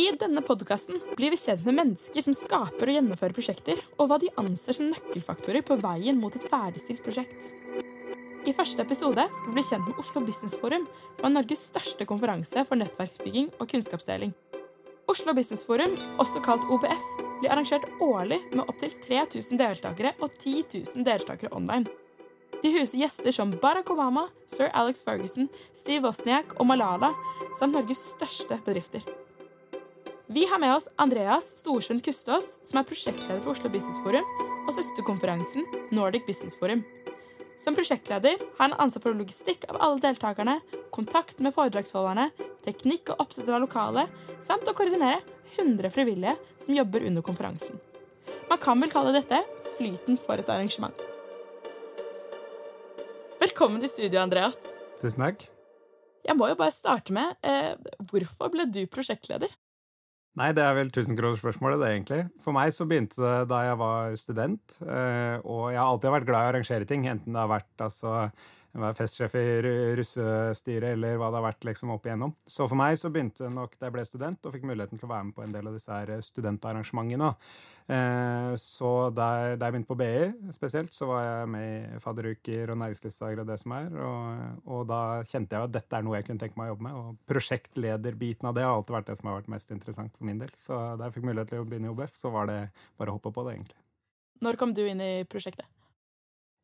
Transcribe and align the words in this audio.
I 0.00 0.12
denne 0.16 0.40
podkasten 0.40 0.96
blir 1.16 1.32
vi 1.34 1.36
kjent 1.36 1.66
med 1.66 1.74
mennesker 1.76 2.24
som 2.24 2.32
skaper 2.36 2.88
og 2.88 2.94
gjennomfører 2.96 3.34
prosjekter, 3.36 3.80
og 3.98 4.08
hva 4.08 4.16
de 4.22 4.30
anser 4.40 4.78
som 4.78 4.86
nøkkelfaktorer 4.88 5.64
på 5.66 5.76
veien 5.82 6.16
mot 6.16 6.32
et 6.38 6.46
ferdigstilt 6.48 7.02
prosjekt. 7.04 7.50
I 8.48 8.54
første 8.56 8.80
episode 8.80 9.26
skal 9.28 9.50
vi 9.50 9.58
bli 9.58 9.66
kjent 9.66 9.84
med 9.90 10.00
Oslo 10.00 10.22
Business 10.24 10.56
Forum, 10.56 10.86
som 11.18 11.28
er 11.28 11.34
Norges 11.34 11.66
største 11.68 12.08
konferanse 12.08 12.64
for 12.64 12.80
nettverksbygging 12.80 13.50
og 13.58 13.68
kunnskapsdeling. 13.74 14.32
Oslo 15.10 15.36
Business 15.36 15.66
Forum, 15.68 15.98
også 16.22 16.40
kalt 16.48 16.64
OBF, 16.72 17.08
blir 17.42 17.52
arrangert 17.52 17.84
årlig 18.00 18.40
med 18.54 18.64
opptil 18.72 18.96
3000 19.04 19.60
deltakere 19.60 20.14
og 20.16 20.30
10 20.32 20.54
000 20.78 21.08
deltakere 21.10 21.52
online. 21.52 21.90
De 22.62 22.72
huser 22.72 23.02
gjester 23.02 23.36
som 23.36 23.52
Barack 23.60 23.92
Obama, 23.92 24.30
sir 24.48 24.72
Alex 24.72 25.04
Ferguson, 25.04 25.52
Steve 25.76 26.06
Wozniak 26.08 26.56
og 26.56 26.70
Malala, 26.72 27.12
samt 27.58 27.76
Norges 27.76 28.14
største 28.14 28.62
bedrifter. 28.64 29.04
Vi 30.32 30.46
har 30.46 30.58
med 30.58 30.76
oss 30.76 30.88
Andreas 30.96 31.56
Storsund 31.56 32.04
Kustås, 32.04 32.60
som 32.62 32.78
er 32.78 32.84
prosjektleder 32.86 33.40
for 33.42 33.50
Oslo 33.50 33.66
Business 33.66 33.96
Forum 33.98 34.26
og 34.62 34.68
søsterkonferansen 34.76 35.64
Nordic 35.90 36.22
Business 36.28 36.54
Forum. 36.54 36.84
Som 37.58 37.74
prosjektleder 37.74 38.36
har 38.38 38.60
han 38.60 38.76
ansvar 38.78 39.02
for 39.08 39.18
logistikk 39.18 39.64
av 39.66 39.80
alle 39.82 39.98
deltakerne, 40.04 40.54
kontakt 40.94 41.42
med 41.42 41.50
foredragsholderne, 41.56 42.28
teknikk 42.62 43.10
og 43.10 43.24
oppsett 43.24 43.50
av 43.50 43.58
lokalet, 43.64 44.06
samt 44.38 44.70
å 44.70 44.74
koordinere 44.78 45.18
100 45.56 45.90
frivillige 45.90 46.36
som 46.54 46.76
jobber 46.78 47.08
under 47.08 47.26
konferansen. 47.26 47.82
Man 48.46 48.62
kan 48.62 48.78
vel 48.78 48.92
kalle 48.94 49.16
dette 49.16 49.40
flyten 49.80 50.20
for 50.20 50.38
et 50.38 50.52
arrangement. 50.54 50.94
Velkommen 53.42 53.82
i 53.82 53.90
studio, 53.90 54.22
Andreas. 54.22 54.76
Tusen 55.02 55.26
takk. 55.26 55.42
Jeg 56.22 56.38
må 56.38 56.52
jo 56.52 56.60
bare 56.62 56.70
starte 56.70 57.10
med 57.16 57.34
eh, 57.42 57.74
Hvorfor 58.12 58.54
ble 58.54 58.68
du 58.70 58.84
prosjektleder? 58.86 59.50
Nei, 60.38 60.52
det 60.54 60.62
er 60.62 60.76
vel 60.78 60.92
tusenkronersspørsmålet, 60.94 61.80
det, 61.82 61.90
egentlig. 61.90 62.20
For 62.42 62.54
meg 62.54 62.70
så 62.74 62.86
begynte 62.88 63.18
det 63.18 63.48
da 63.50 63.64
jeg 63.66 63.78
var 63.80 64.14
student. 64.18 64.76
Eh, 64.86 65.36
og 65.42 65.64
jeg 65.72 65.80
har 65.80 65.88
alltid 65.88 66.14
vært 66.14 66.28
glad 66.28 66.44
i 66.44 66.46
å 66.46 66.52
arrangere 66.52 66.86
ting, 66.88 67.08
enten 67.10 67.34
det 67.34 67.42
har 67.42 67.50
vært 67.50 67.84
altså 67.88 68.14
være 68.78 68.94
festsjef 68.94 69.34
i 69.34 69.46
russestyret 69.98 70.92
eller 70.94 71.18
hva 71.18 71.30
det 71.32 71.40
har 71.40 71.46
vært 71.48 71.66
liksom 71.66 71.90
opp 71.94 72.06
igjennom. 72.06 72.36
Så 72.46 72.68
for 72.70 72.78
meg 72.78 72.94
så 73.00 73.10
begynte 73.10 73.50
nok 73.50 73.74
da 73.78 73.88
jeg 73.88 73.96
ble 73.96 74.04
student 74.06 74.46
og 74.46 74.54
fikk 74.54 74.68
muligheten 74.68 75.00
til 75.00 75.08
å 75.08 75.12
være 75.12 75.26
med 75.26 75.36
på 75.36 75.44
en 75.44 75.54
del 75.56 75.70
av 75.70 75.74
disse 75.74 75.96
her 75.96 76.22
studentarrangementene. 76.22 77.32
Eh, 77.90 78.52
så 78.60 78.90
da 79.10 79.26
jeg 79.48 79.58
begynte 79.58 79.90
på 79.90 79.96
BI 79.98 80.52
spesielt, 80.54 80.94
så 80.94 81.08
var 81.10 81.24
jeg 81.24 81.50
med 81.50 81.96
i 81.96 81.98
fadderuker 82.04 82.70
og 82.70 82.78
næringslivsdager 82.84 83.42
og 83.42 83.50
det 83.50 83.58
som 83.64 83.74
er. 83.74 83.90
Og, 84.06 84.62
og, 84.68 84.84
da 84.92 85.00
kjente 85.26 85.58
jeg 85.58 85.70
at 85.70 85.74
dette 85.74 85.98
er 85.98 86.06
noe 86.06 86.20
jeg 86.20 86.28
kunne 86.28 86.44
tenke 86.44 86.60
meg 86.60 86.70
å 86.70 86.74
jobbe 86.76 86.86
med. 86.86 87.00
Og 87.00 87.18
prosjektlederbiten 87.32 88.52
av 88.52 88.54
det 88.54 88.66
har 88.68 88.76
alltid 88.76 88.98
vært 89.00 89.10
det 89.10 89.18
som 89.18 89.32
har 89.32 89.40
vært 89.40 89.52
mest 89.56 89.74
interessant 89.74 90.14
for 90.14 90.30
min 90.30 90.38
del. 90.42 90.54
Så 90.54 90.78
da 90.94 91.08
jeg 91.08 91.18
fikk 91.18 91.28
mulighet 91.32 91.54
til 91.56 91.64
å 91.64 91.66
begynne 91.66 91.90
i 91.90 91.94
OBF, 91.96 92.14
så 92.22 92.30
var 92.34 92.50
det 92.52 92.62
bare 93.00 93.10
å 93.10 93.18
hoppe 93.18 93.34
på 93.34 93.46
det, 93.48 93.58
egentlig. 93.58 93.80
Når 94.40 94.56
kom 94.60 94.72
du 94.76 94.84
inn 94.86 95.02
i 95.04 95.12
prosjektet? 95.28 95.66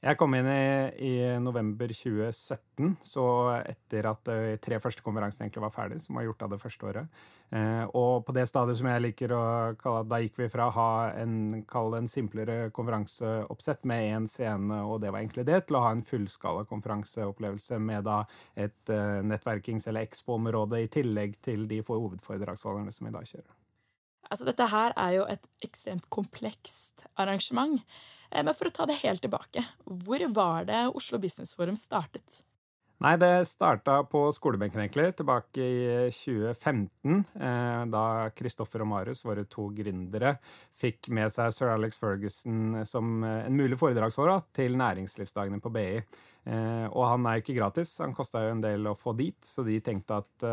Jeg 0.05 0.19
kom 0.21 0.35
inn 0.37 0.47
i, 0.47 0.65
i, 1.09 1.13
november 1.41 1.89
2017, 1.89 2.99
så 3.01 3.25
etter 3.63 4.07
at 4.11 4.29
de 4.29 4.59
tre 4.63 4.77
første 4.83 5.03
konferansene 5.03 5.47
egentlig 5.47 5.65
var 5.65 5.73
ferdig, 5.73 6.03
som 6.05 6.19
var 6.19 6.27
gjort 6.27 6.45
av 6.45 6.53
det 6.53 6.59
første 6.61 6.87
året. 6.91 7.23
Eh, 7.49 7.83
og 7.97 8.27
på 8.27 8.35
det 8.37 8.45
stadiet 8.51 8.77
som 8.77 8.91
jeg 8.91 9.05
liker 9.05 9.33
å 9.33 9.43
kalle 9.81 10.03
Da 10.11 10.19
gikk 10.21 10.41
vi 10.41 10.49
fra 10.53 10.67
å 10.69 10.75
ha 10.75 10.89
en, 11.17 11.37
en 11.63 12.11
simplere 12.11 12.71
konferanseoppsett 12.77 13.89
med 13.89 14.09
én 14.13 14.29
scene, 14.31 14.83
og 14.85 15.01
det 15.01 15.15
var 15.15 15.25
egentlig 15.25 15.47
det, 15.49 15.63
til 15.67 15.81
å 15.81 15.87
ha 15.87 15.95
en 15.97 16.05
fullskala 16.07 16.67
konferanseopplevelse 16.69 17.81
med 17.81 18.05
da 18.07 18.23
et 18.55 18.93
eh, 18.93 19.23
nettverkings- 19.25 19.89
eller 19.89 20.05
expo-område 20.05 20.85
i 20.85 20.91
tillegg 20.93 21.41
til 21.41 21.65
de 21.71 21.81
hovedforedragsholderne 21.89 22.93
som 22.93 23.09
vi 23.09 23.17
da 23.17 23.25
kjører. 23.25 23.55
Altså, 24.31 24.47
dette 24.49 24.67
her 24.73 24.95
er 24.97 25.17
jo 25.19 25.27
et 25.31 25.49
ekstremt 25.67 26.09
komplekst 26.13 27.07
arrangement. 27.21 27.83
Eh, 28.31 28.43
men 28.43 28.55
for 28.57 28.71
å 28.71 28.75
ta 28.75 28.89
det 28.89 29.01
helt 29.03 29.23
tilbake, 29.25 29.65
hvor 29.87 30.27
var 30.35 30.69
det 30.71 30.83
Oslo 30.95 31.21
Business 31.23 31.55
Forum 31.59 31.79
startet? 31.79 32.43
Nei, 32.97 33.17
det 33.21 33.45
starta 33.45 33.99
på 34.09 34.23
skolebenken, 34.33 34.81
egentlig, 34.81 35.11
tilbake 35.19 35.61
i 35.61 35.81
2015. 36.17 37.19
Eh, 37.37 37.81
da 37.93 38.05
Kristoffer 38.33 38.81
og 38.81 38.89
Marius, 38.89 39.21
våre 39.27 39.43
to 39.53 39.67
gründere, 39.77 40.39
fikk 40.73 41.11
med 41.13 41.29
seg 41.35 41.53
sir 41.53 41.75
Alex 41.75 42.01
Ferguson 42.01 42.87
som 42.89 43.21
en 43.27 43.59
mulig 43.59 43.77
foredragsholder 43.77 44.47
til 44.57 44.79
næringslivsdagene 44.81 45.61
på 45.61 45.75
BI. 45.75 45.91
Eh, 46.47 46.87
og 46.87 47.03
han 47.11 47.27
er 47.29 47.37
jo 47.37 47.45
ikke 47.45 47.59
gratis, 47.59 47.93
han 48.01 48.17
kosta 48.17 48.47
jo 48.47 48.55
en 48.55 48.65
del 48.65 48.89
å 48.89 48.97
få 48.97 49.13
dit, 49.19 49.37
så 49.45 49.67
de 49.67 49.77
tenkte 49.85 50.23
at 50.23 50.47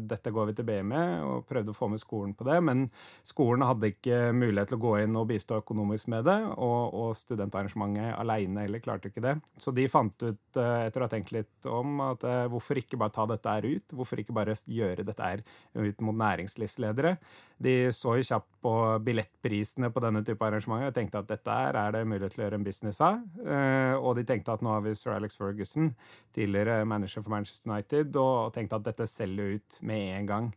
dette 0.00 0.32
går 0.32 0.48
vi 0.48 0.56
til 0.56 0.68
BI 0.70 0.80
med, 0.94 1.20
og 1.26 1.44
prøvde 1.50 1.74
å 1.74 1.76
få 1.76 1.90
med 1.92 2.00
skolen 2.00 2.32
på 2.38 2.48
det. 2.48 2.62
Men 2.64 2.86
skolen 3.28 3.66
hadde 3.68 3.92
ikke 3.92 4.22
mulighet 4.32 4.72
til 4.72 4.80
å 4.80 4.84
gå 4.86 4.94
inn 5.02 5.20
og 5.20 5.28
bistå 5.34 5.60
økonomisk 5.60 6.08
med 6.14 6.24
det, 6.30 6.38
og, 6.56 6.96
og 6.96 7.12
studentarrangementet 7.18 8.16
aleine 8.16 8.64
heller 8.64 8.80
klarte 8.80 9.12
ikke 9.12 9.26
det. 9.28 9.36
Så 9.60 9.76
de 9.76 9.84
fant 9.92 10.16
ut, 10.30 10.42
etter 10.56 10.96
å 10.96 11.04
ha 11.04 11.12
tenkt 11.12 11.36
litt 11.36 11.68
om, 11.68 11.89
at 12.04 12.24
uh, 12.28 12.46
hvorfor 12.52 12.78
ikke 12.78 12.98
bare 13.00 13.14
ta 13.14 13.26
dette 13.28 13.54
her 13.54 13.66
ut? 13.66 13.94
Hvorfor 13.96 14.22
ikke 14.22 14.36
bare 14.36 14.54
gjøre 14.54 15.06
dette 15.06 15.26
her 15.26 15.42
ut 15.74 16.04
mot 16.06 16.16
næringslivsledere? 16.20 17.16
De 17.60 17.74
så 17.92 18.14
jo 18.16 18.26
kjapt 18.30 18.60
på 18.64 18.74
billettprisene 19.04 19.90
på 19.92 20.02
denne 20.04 20.22
type 20.24 20.46
arrangementer 20.46 20.92
og 20.92 20.96
tenkte 20.96 21.20
at 21.20 21.28
dette 21.28 21.56
her 21.58 21.76
er 21.76 21.96
det 21.96 22.06
mulighet 22.08 22.36
til 22.36 22.44
å 22.44 22.46
gjøre 22.46 22.60
en 22.60 22.64
business 22.64 23.00
av. 23.04 23.18
Og 24.00 24.14
de 24.16 24.24
tenkte 24.24 24.54
at 24.54 24.64
nå 24.64 24.72
har 24.72 24.80
vi 24.86 24.94
Sir 24.96 25.12
Alex 25.12 25.36
Ferguson, 25.36 25.90
tidligere 26.32 26.86
manager 26.88 27.20
for 27.20 27.34
Manchester 27.34 27.68
United, 27.68 28.16
og 28.16 28.54
tenkte 28.56 28.80
at 28.80 28.88
dette 28.88 29.08
selger 29.10 29.58
ut 29.58 29.80
med 29.84 30.06
en 30.14 30.30
gang. 30.30 30.48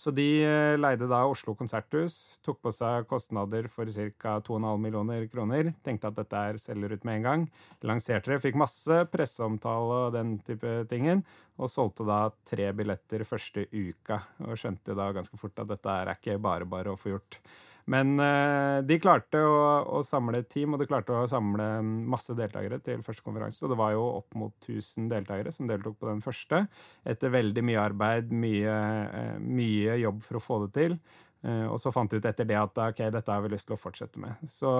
Så 0.00 0.12
de 0.16 0.24
eh, 0.40 0.78
leide 0.80 1.04
da 1.10 1.18
Oslo 1.28 1.52
konserthus, 1.58 2.14
tok 2.40 2.62
på 2.64 2.72
seg 2.72 3.04
kostnader 3.10 3.66
for 3.68 3.90
ca. 3.92 4.38
2,5 4.46 4.80
millioner 4.80 5.26
kroner. 5.28 5.74
Tenkte 5.84 6.08
at 6.08 6.16
dette 6.16 6.40
er 6.40 6.60
selger 6.62 6.94
ut 6.96 7.04
med 7.04 7.18
en 7.18 7.26
gang. 7.26 7.44
Lanserte 7.84 8.32
det, 8.32 8.40
fikk 8.40 8.56
masse 8.60 9.02
presseomtale 9.12 9.98
og 10.06 10.14
den 10.16 10.38
type 10.46 10.72
tingen. 10.88 11.20
Og 11.60 11.68
solgte 11.68 12.06
da 12.08 12.22
tre 12.48 12.70
billetter 12.76 13.26
første 13.28 13.66
uka. 13.74 14.22
Og 14.46 14.56
skjønte 14.56 14.96
da 14.96 15.10
ganske 15.12 15.36
fort 15.40 15.60
at 15.60 15.68
dette 15.74 15.98
er 15.98 16.14
ikke 16.14 16.38
bare 16.40 16.68
bare 16.70 16.94
å 16.94 17.00
få 17.00 17.12
gjort. 17.18 17.42
Men 17.90 18.12
uh, 18.20 18.80
de 18.86 18.98
klarte 19.02 19.40
å, 19.40 19.60
å, 19.98 20.02
samle 20.06 20.42
et 20.42 20.50
team, 20.52 20.74
og 20.74 20.82
de 20.82 20.88
klarte 20.90 21.16
å 21.16 21.28
samle 21.30 21.68
masse 21.82 22.34
deltakere 22.36 22.80
til 22.84 23.04
første 23.06 23.24
konferanse. 23.26 23.62
Og 23.64 23.72
det 23.72 23.80
var 23.80 23.94
jo 23.96 24.04
opp 24.20 24.36
mot 24.40 24.68
1000 24.68 25.08
deltakere 25.12 25.54
som 25.54 25.70
deltok 25.70 25.98
på 26.00 26.10
den 26.10 26.22
første. 26.24 26.64
Etter 27.08 27.34
veldig 27.34 27.64
mye 27.66 27.80
arbeid, 27.82 28.34
mye, 28.34 28.76
uh, 29.10 29.36
mye 29.40 30.00
jobb 30.02 30.22
for 30.26 30.40
å 30.40 30.44
få 30.44 30.60
det 30.66 30.72
til. 30.76 30.98
Uh, 31.46 31.66
og 31.70 31.78
så 31.80 31.92
fant 31.94 32.12
de 32.12 32.20
ut 32.20 32.28
etter 32.28 32.48
det 32.48 32.58
at 32.60 32.84
ok, 32.90 33.06
dette 33.14 33.32
har 33.32 33.46
vi 33.46 33.54
lyst 33.54 33.70
til 33.70 33.78
å 33.78 33.80
fortsette 33.80 34.20
med. 34.22 34.42
Så 34.50 34.70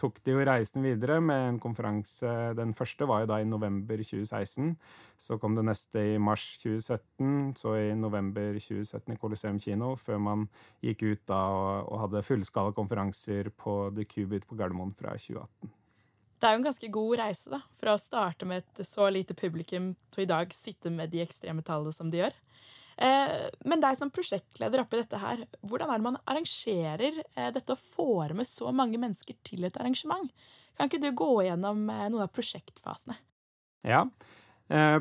tok 0.00 0.18
de 0.24 0.34
jo 0.34 0.44
reisen 0.46 0.84
videre 0.84 1.18
med 1.22 1.48
en 1.48 1.58
konferanse. 1.62 2.30
Den 2.58 2.72
første 2.76 3.06
var 3.08 3.22
jo 3.22 3.30
da 3.30 3.40
i 3.42 3.48
november 3.48 4.00
2016. 4.02 4.72
Så 5.20 5.38
kom 5.42 5.54
det 5.54 5.64
neste 5.68 6.02
i 6.14 6.16
mars 6.18 6.46
2017, 6.62 7.52
så 7.60 7.76
i 7.78 7.92
november 7.98 8.56
2017 8.58 9.14
i 9.14 9.20
Coliseum 9.20 9.60
kino, 9.62 9.92
før 10.00 10.18
man 10.22 10.48
gikk 10.82 11.04
ut 11.06 11.22
da 11.30 11.44
og, 11.52 11.92
og 11.92 12.02
hadde 12.06 12.24
fullskala 12.26 12.74
konferanser 12.76 13.52
på 13.54 13.76
The 13.94 14.08
Cubit 14.08 14.48
på 14.48 14.58
Gardermoen 14.58 14.94
fra 14.98 15.14
2018. 15.14 15.78
Det 16.42 16.48
er 16.48 16.56
jo 16.56 16.58
en 16.58 16.64
ganske 16.66 16.88
god 16.90 17.12
reise, 17.20 17.50
da, 17.52 17.60
fra 17.78 17.92
å 17.94 18.00
starte 18.02 18.46
med 18.50 18.64
et 18.64 18.86
så 18.88 19.06
lite 19.14 19.36
publikum 19.38 19.92
til 20.10 20.24
i 20.24 20.30
dag 20.30 20.50
sitte 20.50 20.90
med 20.90 21.12
de 21.12 21.20
ekstreme 21.22 21.62
tallene 21.62 21.94
som 21.94 22.10
de 22.10 22.18
gjør. 22.18 22.34
Eh, 22.96 23.48
men 23.64 23.82
deg 23.82 23.96
som 23.98 24.12
prosjektleder 24.12 24.84
oppi 24.84 25.00
dette 25.00 25.20
her, 25.20 25.44
hvordan 25.64 25.90
er 25.90 26.00
det 26.00 26.08
man 26.08 26.20
arrangerer 26.24 27.22
eh, 27.22 27.48
dette 27.54 27.74
og 27.74 27.80
får 27.80 28.36
med 28.38 28.48
så 28.48 28.72
mange 28.74 29.00
mennesker 29.00 29.38
til 29.46 29.64
et 29.68 29.78
arrangement? 29.80 30.28
Kan 30.76 30.90
ikke 30.90 31.02
du 31.02 31.10
gå 31.16 31.32
gjennom 31.48 31.88
eh, 31.88 32.06
noen 32.10 32.26
av 32.26 32.32
prosjektfasene? 32.34 33.18
Ja. 33.82 34.06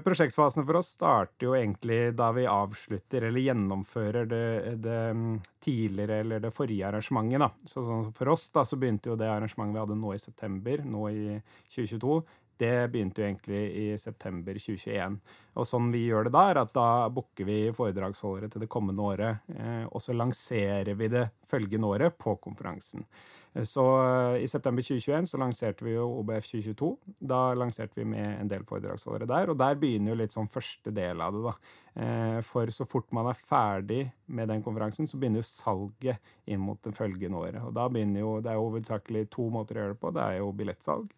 prosjektfasen 0.03 0.65
for 0.65 0.79
oss 0.79 0.87
starter 0.95 1.45
jo 1.45 1.51
egentlig 1.55 2.15
da 2.17 2.31
vi 2.33 2.47
avslutter 2.49 3.27
eller 3.27 3.43
gjennomfører 3.45 4.25
det, 4.27 4.47
det 4.81 4.95
mm, 5.15 5.35
tidligere 5.63 6.17
eller 6.23 6.41
det 6.43 6.51
forrige 6.51 6.87
arrangementet. 6.89 7.39
da. 7.39 7.51
Så, 7.69 7.83
for 8.17 8.31
oss 8.33 8.49
da, 8.49 8.65
så 8.65 8.79
begynte 8.81 9.13
jo 9.13 9.19
det 9.21 9.29
arrangementet 9.29 9.77
vi 9.77 9.83
hadde 9.83 9.99
nå 10.01 10.15
i 10.15 10.19
september, 10.19 10.83
nå 10.83 11.05
i 11.13 11.37
2022, 11.69 12.17
det 12.61 12.91
begynte 12.93 13.23
jo 13.23 13.27
egentlig 13.27 13.61
i 13.81 13.85
september 13.99 14.57
2021. 14.61 15.17
Og 15.59 15.67
sånn 15.67 15.89
vi 15.91 16.05
gjør 16.05 16.27
det 16.27 16.35
da, 16.35 16.45
er 16.47 16.61
at 16.61 16.71
da 16.75 16.87
booker 17.11 17.47
vi 17.47 17.57
foredragsholdere 17.75 18.47
til 18.51 18.63
det 18.63 18.71
kommende 18.71 19.03
året. 19.03 19.43
Eh, 19.51 19.83
og 19.89 19.99
så 20.03 20.15
lanserer 20.15 20.95
vi 20.95 21.11
det 21.11 21.27
følgende 21.47 21.89
året 21.91 22.15
på 22.21 22.37
konferansen. 22.39 23.03
Eh, 23.51 23.65
så 23.67 23.83
eh, 23.99 24.45
i 24.45 24.47
september 24.47 24.85
2021 24.85 25.27
så 25.33 25.41
lanserte 25.41 25.87
vi 25.87 25.97
jo 25.97 26.07
OBF 26.21 26.47
2022. 26.53 26.91
Da 27.33 27.41
lanserte 27.59 27.99
vi 27.99 28.07
med 28.13 28.37
en 28.37 28.53
del 28.53 28.63
foredragsholdere 28.69 29.27
der, 29.33 29.51
og 29.51 29.59
der 29.59 29.75
begynner 29.81 30.13
jo 30.13 30.21
litt 30.21 30.37
sånn 30.37 30.49
første 30.51 30.95
del 30.95 31.23
av 31.23 31.35
det, 31.35 31.43
da. 31.49 31.57
For 32.47 32.69
så 32.71 32.85
fort 32.87 33.09
man 33.11 33.27
er 33.27 33.35
ferdig 33.35 34.05
med 34.31 34.47
den 34.47 34.61
konferansen, 34.63 35.09
så 35.11 35.17
begynner 35.19 35.41
jo 35.41 35.49
salget 35.49 36.21
inn 36.47 36.61
mot 36.63 36.79
det 36.79 36.93
følgende 36.95 37.41
året. 37.41 37.59
Og 37.67 37.73
da 37.75 37.89
begynner 37.91 38.23
jo, 38.23 38.37
Det 38.39 38.53
er 38.53 38.55
jo 38.55 38.69
hovedsakelig 38.69 39.25
to 39.35 39.49
måter 39.51 39.75
å 39.75 39.83
gjøre 39.83 39.97
det 39.97 39.99
på. 39.99 40.13
Det 40.15 40.23
er 40.23 40.37
jo 40.39 40.53
billettsalg. 40.55 41.11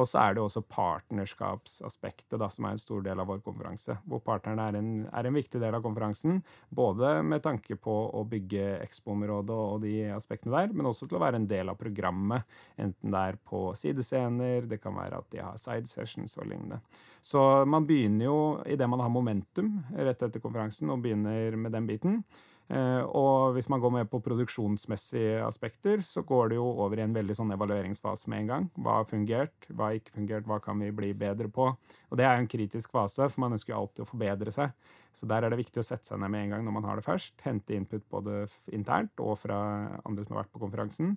Og 0.00 0.08
så 0.08 0.22
er 0.22 0.36
det 0.36 0.42
også 0.42 0.62
partnerskapsaspektet, 0.64 2.38
da, 2.40 2.48
som 2.52 2.66
er 2.66 2.76
en 2.76 2.80
stor 2.80 3.02
del 3.04 3.20
av 3.20 3.28
vår 3.28 3.42
konferanse. 3.44 3.98
Hvor 4.08 4.22
partnerne 4.24 4.68
er 4.70 4.78
en, 4.78 4.90
er 5.06 5.28
en 5.28 5.36
viktig 5.36 5.60
del 5.60 5.76
av 5.76 5.84
konferansen, 5.84 6.40
både 6.72 7.18
med 7.26 7.44
tanke 7.44 7.76
på 7.76 7.96
å 8.16 8.24
bygge 8.28 8.78
Expo-området 8.80 9.56
og 9.56 9.84
de 9.84 9.94
aspektene 10.14 10.56
der, 10.56 10.72
men 10.76 10.88
også 10.88 11.08
til 11.10 11.20
å 11.20 11.24
være 11.24 11.42
en 11.42 11.48
del 11.50 11.72
av 11.72 11.78
programmet. 11.80 12.48
Enten 12.80 13.12
det 13.12 13.24
er 13.32 13.40
på 13.50 13.66
sidescener, 13.76 14.68
det 14.70 14.80
kan 14.80 14.96
være 14.96 15.20
at 15.20 15.28
de 15.34 15.42
har 15.44 15.60
side 15.60 15.90
sessions 15.90 16.38
og 16.40 16.48
lignende. 16.48 16.80
Så 17.20 17.42
man 17.68 17.84
begynner 17.88 18.30
jo 18.30 18.38
idet 18.64 18.88
man 18.88 19.04
har 19.04 19.12
momentum 19.12 19.74
rett 19.92 20.24
etter 20.24 20.40
konferansen, 20.40 20.88
og 20.88 21.04
begynner 21.04 21.58
med 21.60 21.76
den 21.76 21.88
biten. 21.90 22.22
Eh, 22.70 23.02
og 23.18 23.56
hvis 23.56 23.66
man 23.72 23.80
går 23.82 23.92
med 23.96 24.10
på 24.12 24.20
produksjonsmessige 24.22 25.40
aspekter, 25.42 26.02
så 26.06 26.22
går 26.26 26.52
det 26.52 26.60
jo 26.60 26.68
over 26.84 27.00
i 27.00 27.04
en 27.04 27.16
veldig 27.16 27.34
sånn 27.34 27.50
evalueringsfase 27.56 28.30
med 28.30 28.44
en 28.44 28.50
gang. 28.52 28.68
Hva 28.78 29.00
har 29.00 29.08
fungert, 29.10 29.66
hva 29.72 29.88
har 29.88 29.98
ikke 29.98 30.14
fungert, 30.14 30.46
hva 30.46 30.60
kan 30.62 30.78
vi 30.78 30.92
bli 30.94 31.10
bedre 31.18 31.50
på? 31.50 31.66
Og 31.74 32.20
det 32.20 32.28
er 32.28 32.36
jo 32.36 32.44
en 32.44 32.52
kritisk 32.54 32.94
fase, 32.94 33.26
for 33.26 33.42
man 33.42 33.58
ønsker 33.58 33.74
jo 33.74 33.80
alltid 33.80 34.04
å 34.04 34.10
forbedre 34.12 34.54
seg. 34.54 34.74
Så 35.10 35.26
der 35.26 35.42
er 35.42 35.50
det 35.50 35.58
viktig 35.58 35.82
å 35.82 35.86
sette 35.86 36.06
seg 36.06 36.22
ned 36.22 36.30
med 36.30 36.46
en 36.46 36.54
gang 36.54 36.66
når 36.66 36.78
man 36.78 36.86
har 36.86 37.00
det 37.00 37.06
først. 37.08 37.34
Hente 37.42 37.74
input 37.74 38.06
både 38.12 38.44
internt 38.70 39.18
og 39.24 39.34
fra 39.42 39.60
andre 40.04 40.26
som 40.26 40.36
har 40.36 40.44
vært 40.44 40.54
på 40.54 40.62
konferansen. 40.62 41.16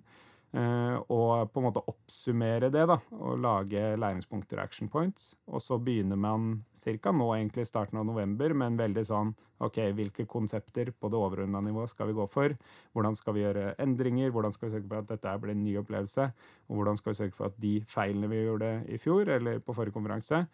Eh, 0.54 0.96
og 1.10 1.48
på 1.50 1.58
en 1.58 1.64
måte 1.66 1.82
oppsummere 1.90 2.68
det 2.70 2.84
da, 2.86 2.96
og 3.18 3.40
lage 3.42 3.80
læringspunkter, 3.98 4.60
action 4.62 4.90
points. 4.90 5.32
Og 5.50 5.58
så 5.62 5.80
begynner 5.82 6.18
man 6.20 6.62
ca. 6.78 7.10
nå, 7.10 7.26
egentlig 7.34 7.66
starten 7.66 7.98
av 7.98 8.06
november, 8.06 8.54
med 8.54 8.70
en 8.70 8.78
veldig 8.78 9.04
sånn 9.08 9.32
ok, 9.64 9.80
hvilke 9.98 10.28
konsepter 10.30 10.92
på 10.94 11.10
det 11.10 11.18
overordna 11.18 11.58
nivået 11.64 11.90
skal 11.90 12.10
vi 12.10 12.14
gå 12.20 12.26
for? 12.30 12.54
Hvordan 12.94 13.18
skal 13.18 13.34
vi 13.34 13.42
gjøre 13.42 13.72
endringer? 13.82 14.30
Hvordan 14.30 14.54
skal 14.54 14.68
vi 14.68 14.76
sørge 14.76 14.90
for 14.92 15.02
at 15.02 15.10
dette 15.10 15.34
blir 15.42 15.56
en 15.56 15.64
ny 15.64 15.74
opplevelse? 15.80 16.28
Og 16.68 16.78
hvordan 16.78 17.00
skal 17.00 17.10
vi 17.10 17.18
sørge 17.18 17.38
for 17.38 17.50
at 17.50 17.58
de 17.64 17.74
feilene 17.90 18.30
vi 18.30 18.44
gjorde 18.44 18.70
i 18.86 19.00
fjor, 19.02 19.34
eller 19.34 19.58
på 19.64 19.74
forrige 19.74 19.96
konferanse, 19.96 20.44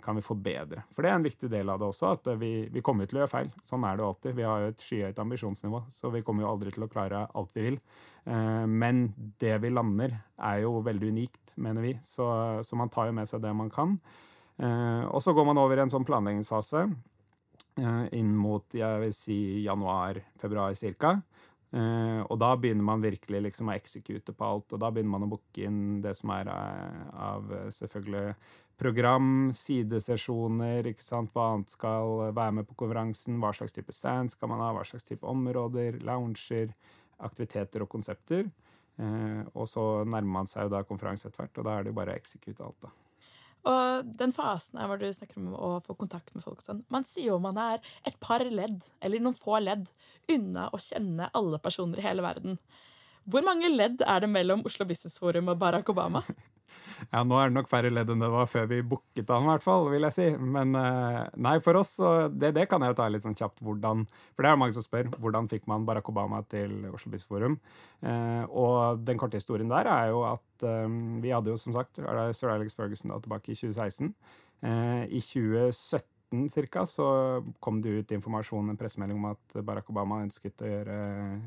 kan 0.00 0.16
vi 0.16 0.22
forbedre? 0.24 0.86
For 0.94 1.04
det 1.04 1.10
er 1.10 1.18
en 1.18 1.24
viktig 1.26 1.50
del 1.52 1.68
av 1.68 1.80
det 1.80 1.88
også, 1.90 2.14
at 2.16 2.30
vi, 2.40 2.64
vi 2.72 2.80
kommer 2.80 3.04
til 3.04 3.18
å 3.18 3.20
gjøre 3.20 3.32
feil. 3.32 3.50
Sånn 3.66 3.84
er 3.84 3.98
det 3.98 4.06
alltid. 4.06 4.36
Vi 4.38 4.46
har 4.48 4.62
jo 4.62 4.70
et 4.70 4.84
skyhøyt 4.84 5.20
ambisjonsnivå, 5.20 5.82
så 5.92 6.08
vi 6.14 6.22
kommer 6.24 6.46
jo 6.46 6.54
aldri 6.54 6.72
til 6.72 6.86
å 6.86 6.88
klare 6.88 7.26
alt 7.36 7.52
vi 7.58 7.66
vil. 7.66 7.76
Eh, 8.24 8.64
men 8.64 9.02
det 9.42 9.58
vi 9.60 9.74
lander, 9.74 10.16
er 10.40 10.62
jo 10.62 10.78
veldig 10.86 11.12
unikt, 11.12 11.52
mener 11.60 11.84
vi. 11.84 11.92
Så, 12.00 12.24
så 12.64 12.80
man 12.80 12.88
tar 12.94 13.10
jo 13.10 13.18
med 13.20 13.28
seg 13.28 13.44
det 13.44 13.52
man 13.58 13.68
kan. 13.74 13.98
Eh, 14.56 15.04
og 15.10 15.20
så 15.20 15.36
går 15.36 15.50
man 15.50 15.60
over 15.60 15.76
i 15.76 15.84
en 15.84 15.92
sånn 15.92 16.08
planleggingsfase 16.08 16.86
Eh, 17.80 18.06
inn 18.18 18.32
mot 18.36 18.74
jeg 18.74 19.02
vil 19.04 19.14
si 19.14 19.38
januar-februar 19.66 20.74
ca. 21.00 21.20
Uh, 21.70 22.26
og 22.26 22.34
da 22.42 22.48
begynner 22.58 22.82
man 22.82 22.98
virkelig 22.98 23.44
liksom 23.44 23.68
å 23.70 23.76
eksekute 23.76 24.34
på 24.34 24.46
alt. 24.46 24.72
Og 24.74 24.80
da 24.82 24.88
begynner 24.90 25.12
man 25.12 25.28
å 25.28 25.30
booke 25.30 25.68
inn 25.68 26.00
det 26.02 26.16
som 26.18 26.32
er 26.34 26.50
eh, 26.50 27.04
av 27.14 27.52
selvfølgelig 27.76 28.32
program, 28.80 29.50
sidesesjoner, 29.56 30.88
ikke 30.90 31.04
sant? 31.04 31.32
hva 31.34 31.50
annet 31.52 31.74
skal 31.74 32.32
være 32.36 32.56
med 32.60 32.68
på 32.68 32.78
konferansen, 32.80 33.36
hva 33.42 33.52
slags 33.56 33.76
type 33.76 33.92
stand 33.94 34.32
skal 34.32 34.50
man 34.50 34.62
ha, 34.64 34.72
hva 34.76 34.86
slags 34.88 35.06
type 35.08 35.26
områder, 35.28 36.00
lounger, 36.06 36.72
aktiviteter 37.20 37.84
og 37.84 37.92
konsepter. 37.92 38.48
og 39.54 39.64
så 39.68 40.04
nærmer 40.04 40.32
man 40.40 40.48
seg 40.48 40.66
jo 40.66 40.72
da 40.74 40.82
konferanse 40.84 41.28
etter 41.28 41.44
hvert, 41.44 41.60
og 41.60 41.64
da 41.64 41.76
er 41.76 41.84
det 41.84 41.92
jo 41.92 41.96
bare 41.96 42.12
å 42.12 42.20
eksekute 42.20 42.64
alt, 42.66 42.84
da. 42.84 42.90
Og 43.70 44.12
den 44.16 44.32
fasen 44.32 44.78
her 44.80 44.88
hvor 44.88 45.00
du 45.00 45.04
snakker 45.12 45.40
om 45.40 45.50
å 45.52 45.70
få 45.84 45.92
kontakt 46.00 46.32
med 46.32 46.44
folk 46.44 46.62
sånn, 46.64 46.80
Man 46.88 47.04
sier 47.04 47.34
jo 47.34 47.40
man 47.44 47.58
er 47.60 47.82
et 48.08 48.16
par 48.20 48.44
ledd, 48.44 48.80
eller 49.04 49.20
noen 49.20 49.36
få 49.36 49.58
ledd, 49.60 49.90
unna 50.32 50.70
å 50.72 50.80
kjenne 50.80 51.28
alle 51.36 51.60
personer 51.60 52.00
i 52.00 52.06
hele 52.06 52.24
verden. 52.24 52.56
Hvor 53.28 53.44
mange 53.44 53.68
ledd 53.68 54.00
er 54.06 54.24
det 54.24 54.30
mellom 54.32 54.64
Oslo 54.64 54.86
Business 54.88 55.20
Forum 55.20 55.52
og 55.52 55.60
Barack 55.60 55.92
Obama? 55.92 56.24
Ja, 57.10 57.22
nå 57.24 57.38
er 57.40 57.48
det 57.50 57.56
nok 57.56 57.70
færre 57.70 57.92
ledd 57.92 58.10
enn 58.12 58.22
det 58.22 58.30
var 58.32 58.48
før 58.50 58.68
vi 58.70 58.80
booket 58.86 59.30
han, 59.32 59.46
i 59.46 59.50
hvert 59.52 59.64
fall, 59.64 59.88
vil 59.92 60.06
jeg 60.08 60.16
si. 60.16 60.28
Men 60.58 60.76
eh, 60.78 61.20
nei, 61.40 61.56
for 61.64 61.80
oss, 61.80 61.94
det, 62.34 62.52
det 62.56 62.66
kan 62.70 62.84
jeg 62.84 62.92
jo 62.92 62.98
ta 63.00 63.08
litt 63.12 63.24
sånn 63.24 63.38
kjapt 63.38 63.64
hvordan 63.64 64.04
For 64.08 64.42
det 64.42 64.50
er 64.50 64.58
det 64.58 64.62
mange 64.62 64.76
som 64.76 64.86
spør. 64.86 65.10
Hvordan 65.20 65.48
fikk 65.50 65.66
man 65.70 65.86
Barack 65.88 66.12
Obama 66.12 66.42
til 66.50 66.76
Oslo 66.90 67.12
Business 67.12 67.30
Forum? 67.30 67.58
Eh, 68.04 68.44
og 68.50 69.02
den 69.06 69.20
korte 69.20 69.40
historien 69.40 69.70
der 69.70 69.88
er 69.90 70.12
jo 70.12 70.22
at 70.28 70.66
eh, 70.66 70.86
vi 71.24 71.32
hadde 71.34 71.52
jo 71.52 71.58
som 71.60 71.76
sagt 71.76 72.00
Sir 72.36 72.52
Alex 72.52 72.76
Ferguson 72.76 73.12
da 73.12 73.20
tilbake 73.22 73.52
i 73.52 73.58
2016. 73.58 74.14
Eh, 74.62 75.04
I 75.08 75.20
2017 75.24 76.09
ca. 76.70 76.86
så 76.86 77.06
kom 77.60 77.80
det 77.82 77.88
ut 77.88 78.12
informasjon, 78.12 78.70
en 78.70 78.76
pressemelding 78.76 79.18
om 79.18 79.30
at 79.32 79.56
Barack 79.66 79.90
Obama 79.90 80.20
ønsket 80.22 80.62
å 80.62 80.68
gjøre, 80.68 80.98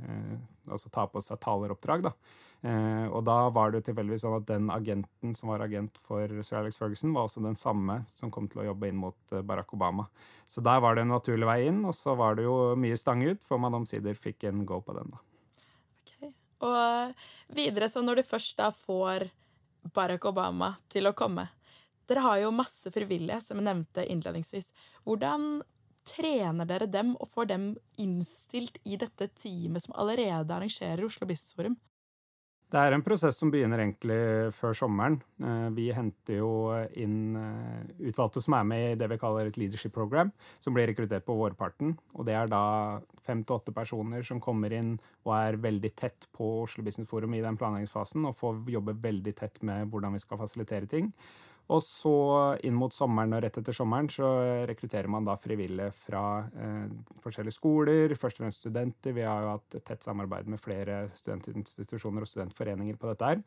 eh, 0.10 0.34
altså 0.72 0.90
ta 0.90 1.06
på 1.08 1.22
seg 1.22 1.40
taleroppdrag. 1.40 2.04
Da. 2.04 2.14
Eh, 2.64 3.08
og 3.08 3.24
da 3.28 3.50
var 3.50 3.72
det 3.72 3.84
tilfeldigvis 3.88 4.24
sånn 4.24 4.38
at 4.38 4.48
den 4.48 4.70
agenten 4.72 5.36
som 5.36 5.52
var 5.52 5.64
agent 5.66 5.98
for 6.00 6.28
Sir 6.44 6.62
Alex 6.62 6.80
Ferguson, 6.80 7.14
var 7.16 7.28
også 7.28 7.44
den 7.44 7.60
samme 7.60 8.02
som 8.14 8.32
kom 8.32 8.48
til 8.48 8.64
å 8.64 8.70
jobbe 8.72 8.92
inn 8.92 9.00
mot 9.00 9.36
eh, 9.36 9.44
Barack 9.44 9.74
Obama. 9.74 10.08
Så 10.46 10.64
der 10.64 10.80
var 10.84 10.96
det 10.96 11.06
en 11.06 11.16
naturlig 11.16 11.48
vei 11.48 11.62
inn, 11.68 11.84
og 11.88 11.96
så 11.96 12.16
var 12.20 12.36
det 12.40 12.48
jo 12.48 12.74
mye 12.80 13.00
stang 13.00 13.24
ut, 13.24 13.44
for 13.44 13.62
man 13.62 13.80
omsider 13.82 14.16
fikk 14.20 14.50
en 14.52 14.66
go 14.68 14.82
på 14.84 14.96
den. 15.00 15.12
da. 15.16 15.24
Og 16.64 17.56
videre, 17.56 17.90
så 17.92 18.04
når 18.04 18.22
du 18.22 18.28
først 18.28 18.56
da 18.60 18.70
får 18.72 19.28
Barack 19.96 20.26
Obama 20.30 20.74
til 20.92 21.10
å 21.10 21.16
komme 21.18 21.50
Dere 22.10 22.26
har 22.26 22.42
jo 22.42 22.56
masse 22.56 22.92
frivillige, 22.92 23.40
som 23.42 23.60
jeg 23.60 23.68
nevnte 23.70 24.06
innledningsvis. 24.06 24.72
Hvordan 25.08 25.62
trener 26.08 26.68
dere 26.68 26.90
dem 26.92 27.16
og 27.16 27.30
får 27.32 27.50
dem 27.54 27.72
innstilt 28.02 28.82
i 28.84 29.00
dette 29.00 29.30
teamet 29.40 29.86
som 29.86 29.96
allerede 29.96 30.52
arrangerer 30.52 31.06
Oslo 31.08 31.28
Business 31.30 31.56
Forum? 31.56 31.80
Det 32.74 32.82
er 32.82 32.96
en 32.96 33.04
prosess 33.06 33.38
som 33.38 33.52
begynner 33.54 33.84
egentlig 33.84 34.16
før 34.56 34.74
sommeren. 34.74 35.20
Eh, 35.46 35.68
vi 35.78 35.92
henter 35.94 36.40
jo 36.40 36.54
inn 36.98 37.36
eh, 37.38 37.92
utvalgte 38.10 38.42
som 38.42 38.56
er 38.58 38.66
med 38.66 38.86
i 38.88 38.96
det 38.98 39.12
vi 39.12 39.20
kaller 39.22 39.46
et 39.46 39.60
leadership 39.62 39.94
program, 39.94 40.32
som 40.58 40.74
blir 40.74 40.90
rekruttert 40.90 41.28
på 41.28 41.36
vårparten. 41.38 41.94
Og 42.18 42.26
det 42.26 42.34
er 42.34 42.50
da 42.50 42.64
fem 43.22 43.44
til 43.46 43.60
åtte 43.60 43.76
personer 43.78 44.26
som 44.26 44.42
kommer 44.42 44.74
inn 44.74 44.96
og 45.22 45.36
er 45.38 45.62
veldig 45.62 45.94
tett 45.94 46.26
på 46.34 46.50
Oslo 46.64 46.82
Business 46.88 47.12
Forum 47.14 47.38
i 47.38 47.44
den 47.46 47.62
planleggingsfasen 47.62 48.26
og 48.26 48.40
får 48.42 48.64
jobbe 48.74 48.98
veldig 49.06 49.36
tett 49.38 49.62
med 49.62 49.94
hvordan 49.94 50.18
vi 50.18 50.26
skal 50.26 50.42
fasilitere 50.42 50.90
ting. 50.90 51.14
Og 51.72 51.80
så 51.80 52.16
inn 52.68 52.76
mot 52.76 52.92
sommeren 52.92 53.38
og 53.38 53.44
rett 53.46 53.58
etter 53.62 53.76
sommeren 53.76 54.10
så 54.12 54.28
rekrutterer 54.68 55.08
man 55.12 55.24
da 55.24 55.38
frivillige 55.40 55.94
fra 55.96 56.24
eh, 56.60 56.90
forskjellige 57.24 57.56
skoler, 57.56 58.16
først 58.20 58.42
og 58.42 58.44
fremst 58.44 58.66
studenter. 58.66 59.16
Vi 59.16 59.24
har 59.24 59.46
jo 59.46 59.54
hatt 59.54 59.78
et 59.80 59.86
tett 59.88 60.04
samarbeid 60.04 60.50
med 60.52 60.60
flere 60.60 61.06
studentinstitusjoner 61.16 62.26
og 62.26 62.30
studentforeninger 62.30 63.00
på 63.00 63.10
dette 63.14 63.32
her. 63.32 63.44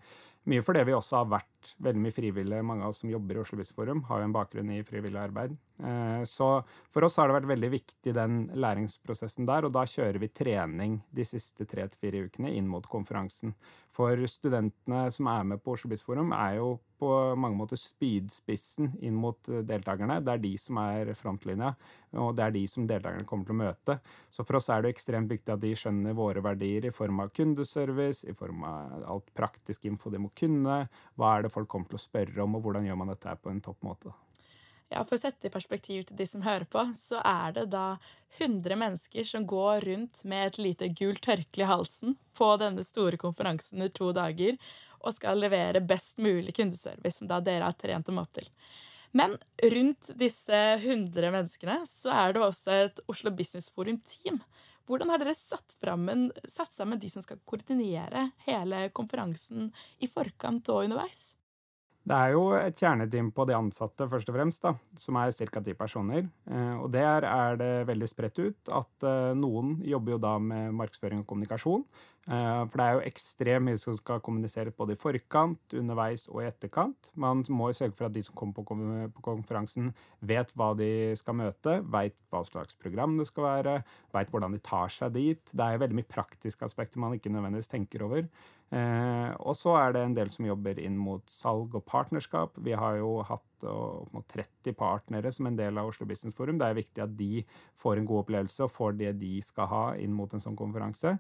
Mye 0.48 0.64
fordi 0.64 0.86
vi 0.88 0.96
også 0.96 1.20
har 1.20 1.30
vært 1.36 1.74
veldig 1.82 2.02
mye 2.06 2.16
frivillige. 2.16 2.64
Mange 2.64 2.86
av 2.86 2.94
oss 2.94 3.02
som 3.04 3.12
jobber 3.12 3.36
i 3.36 3.42
Oslo 3.42 3.60
Business 3.60 4.08
har 4.08 4.22
jo 4.22 4.30
en 4.30 4.36
bakgrunn 4.38 4.72
i 4.72 4.82
frivillig 4.86 5.20
arbeid. 5.20 5.56
Eh, 5.84 6.22
så 6.24 6.50
for 6.92 7.04
oss 7.04 7.18
har 7.20 7.28
det 7.28 7.36
vært 7.36 7.52
veldig 7.52 7.72
viktig 7.76 8.16
den 8.16 8.40
læringsprosessen 8.56 9.48
der, 9.48 9.68
og 9.68 9.76
da 9.76 9.84
kjører 9.84 10.22
vi 10.22 10.32
trening 10.32 11.02
de 11.12 11.28
siste 11.28 11.68
tre 11.68 11.84
til 11.90 12.06
fire 12.06 12.24
ukene 12.30 12.54
inn 12.56 12.68
mot 12.70 12.86
konferansen. 12.88 13.52
For 13.92 14.16
studentene 14.30 15.06
som 15.12 15.28
er 15.32 15.49
med 15.52 15.64
på 15.64 15.76
Oslo 15.76 15.92
Business 15.92 16.37
er 16.37 16.58
jo 16.62 16.76
på 16.99 17.11
mange 17.38 17.59
måter 17.59 17.79
spydspissen 17.81 18.93
inn 19.05 19.17
mot 19.19 19.49
eh, 19.50 19.62
deltakerne. 19.67 20.19
Det 20.25 20.35
er 20.35 20.43
de 20.43 20.53
som 20.61 20.81
er 20.83 21.12
frontlinja, 21.19 21.73
og 22.17 22.35
det 22.37 22.47
er 22.47 22.55
de 22.57 22.65
som 22.71 22.87
deltakerne 22.88 23.29
kommer 23.29 23.49
til 23.49 23.57
å 23.57 23.61
møte. 23.62 23.99
Så 24.33 24.47
for 24.47 24.61
oss 24.61 24.71
er 24.73 24.85
det 24.85 24.95
ekstremt 24.95 25.33
viktig 25.33 25.55
at 25.55 25.62
de 25.62 25.73
skjønner 25.79 26.17
våre 26.17 26.45
verdier 26.45 26.88
i 26.88 26.95
form 26.95 27.25
av 27.25 27.33
kundeservice, 27.37 28.26
i 28.29 28.37
form 28.37 28.65
av 28.67 29.09
alt 29.17 29.33
praktisk 29.37 29.88
info 29.91 30.12
de 30.12 30.23
må 30.23 30.33
kunne, 30.37 30.85
hva 31.17 31.35
er 31.35 31.47
det 31.47 31.55
folk 31.55 31.71
kommer 31.71 31.93
til 31.93 32.00
å 32.00 32.07
spørre 32.07 32.47
om, 32.47 32.59
og 32.59 32.67
hvordan 32.67 32.88
gjør 32.88 33.03
man 33.03 33.12
dette 33.15 33.38
på 33.43 33.53
en 33.53 33.65
topp 33.65 33.85
måte. 33.87 34.17
Ja, 34.88 35.02
For 35.02 35.16
å 35.16 35.19
sette 35.19 35.49
i 35.49 35.50
perspektiv 35.50 36.05
til 36.07 36.19
de 36.19 36.25
som 36.31 36.45
hører 36.47 36.66
på, 36.71 36.83
så 36.95 37.19
er 37.26 37.57
det 37.57 37.64
da 37.73 37.97
100 38.38 38.76
mennesker 38.78 39.25
som 39.26 39.47
går 39.49 39.81
rundt 39.88 40.21
med 40.31 40.47
et 40.47 40.59
lite 40.62 40.88
gult 40.95 41.25
tørkle 41.26 41.64
i 41.64 41.71
halsen 41.71 42.14
på 42.38 42.52
denne 42.62 42.85
store 42.87 43.19
konferansen 43.19 43.83
i 43.83 43.90
to 43.90 44.12
dager 44.14 44.55
og 45.00 45.14
skal 45.16 45.43
levere 45.43 45.83
best 45.83 46.21
mulig 46.23 46.55
kundeservice, 46.55 47.19
som 47.19 47.31
da 47.31 47.40
dere 47.43 47.66
har 47.66 47.75
trent 47.78 48.07
dem 48.07 48.21
opp 48.23 48.31
til. 48.37 48.47
Men 49.16 49.35
rundt 49.75 50.12
disse 50.21 50.61
100 50.76 51.33
menneskene 51.35 51.81
så 51.88 52.12
er 52.14 52.37
det 52.37 52.45
også 52.45 52.78
et 52.85 53.02
Oslo 53.11 53.33
Business 53.35 53.73
Forum-team. 53.75 54.38
Hvordan 54.87 55.11
har 55.11 55.19
dere 55.19 55.35
satt, 55.35 55.75
en, 55.83 56.28
satt 56.47 56.71
sammen 56.71 57.00
de 57.02 57.11
som 57.11 57.25
skal 57.25 57.43
koordinere 57.49 58.28
hele 58.47 58.87
konferansen 58.95 59.73
i 59.99 60.07
forkant 60.11 60.71
og 60.71 60.85
underveis? 60.87 61.33
Det 62.06 62.14
er 62.14 62.34
jo 62.36 62.42
et 62.54 62.78
kjerneteam 62.78 63.32
på 63.34 63.44
de 63.48 63.54
ansatte, 63.56 64.06
først 64.06 64.28
og 64.30 64.36
fremst, 64.36 64.62
da, 64.62 64.76
som 65.02 65.16
er 65.18 65.32
ca. 65.34 65.62
ti 65.66 65.72
personer. 65.75 66.28
Eh, 66.46 66.75
og 66.78 66.92
der 66.94 67.26
er 67.26 67.58
det 67.58 67.70
veldig 67.88 68.06
spredt 68.06 68.38
ut 68.38 68.70
at 68.70 69.06
eh, 69.10 69.32
noen 69.34 69.75
jobber 69.82 70.14
jo 70.14 70.20
da 70.22 70.36
med 70.38 70.76
markedsføring 70.78 71.25
og 71.25 71.26
kommunikasjon. 71.32 71.82
Eh, 72.26 72.60
for 72.70 72.78
det 72.78 72.84
er 72.84 72.94
jo 72.94 73.02
ekstremt 73.06 73.66
mye 73.66 73.78
som 73.78 73.96
skal 73.98 74.22
kommuniseres 74.22 74.75
både 74.78 74.94
i 74.94 75.00
forkant, 75.00 75.75
underveis 75.78 76.28
og 76.30 76.44
i 76.44 76.46
etterkant. 76.46 77.10
Man 77.18 77.42
må 77.50 77.72
jo 77.72 77.78
sørge 77.80 77.98
for 77.98 78.06
at 78.06 78.14
de 78.14 78.22
som 78.26 78.38
kommer 78.38 79.10
på 79.10 79.26
konferansen, 79.26 79.90
vet 80.22 80.54
hva 80.54 80.72
de 80.78 80.90
skal 81.18 81.38
møte, 81.42 81.80
veit 81.90 82.22
hva 82.30 82.44
slags 82.46 82.78
program 82.78 83.18
det 83.18 83.26
skal 83.32 83.48
være, 83.48 83.76
veit 84.14 84.30
hvordan 84.30 84.54
de 84.54 84.62
tar 84.62 84.94
seg 84.94 85.14
dit. 85.18 85.42
Det 85.50 85.66
er 85.66 85.82
veldig 85.82 85.98
mye 85.98 86.14
praktiske 86.14 86.70
aspekter 86.70 87.02
man 87.02 87.18
ikke 87.18 87.34
nødvendigvis 87.34 87.70
tenker 87.75 88.06
over. 88.06 88.30
Og 88.70 89.54
så 89.54 89.76
er 89.78 89.92
det 89.94 90.00
en 90.02 90.14
del 90.16 90.30
som 90.32 90.49
jobber 90.49 90.80
inn 90.82 90.96
mot 90.99 91.23
salg 91.30 91.76
og 91.78 91.85
partnerskap. 91.87 92.58
Vi 92.66 92.75
har 92.75 92.96
jo 92.99 93.20
hatt 93.23 93.66
opp 93.70 94.11
mot 94.12 94.26
30 94.26 94.75
partnere 94.76 95.30
som 95.32 95.46
en 95.46 95.56
del 95.56 95.78
av 95.78 95.92
Oslo 95.92 96.06
Business 96.06 96.35
Forum. 96.35 96.58
Det 96.58 96.66
er 96.66 96.80
viktig 96.80 97.04
at 97.04 97.14
de 97.16 97.44
får 97.78 98.00
en 98.00 98.08
god 98.08 98.25
opplevelse 98.25 98.66
og 98.66 98.73
får 98.75 98.99
det 98.99 99.12
de 99.20 99.37
skal 99.44 99.70
ha 99.70 99.85
inn 100.02 100.12
mot 100.16 100.35
en 100.35 100.42
sånn 100.42 100.58
konferanse. 100.58 101.14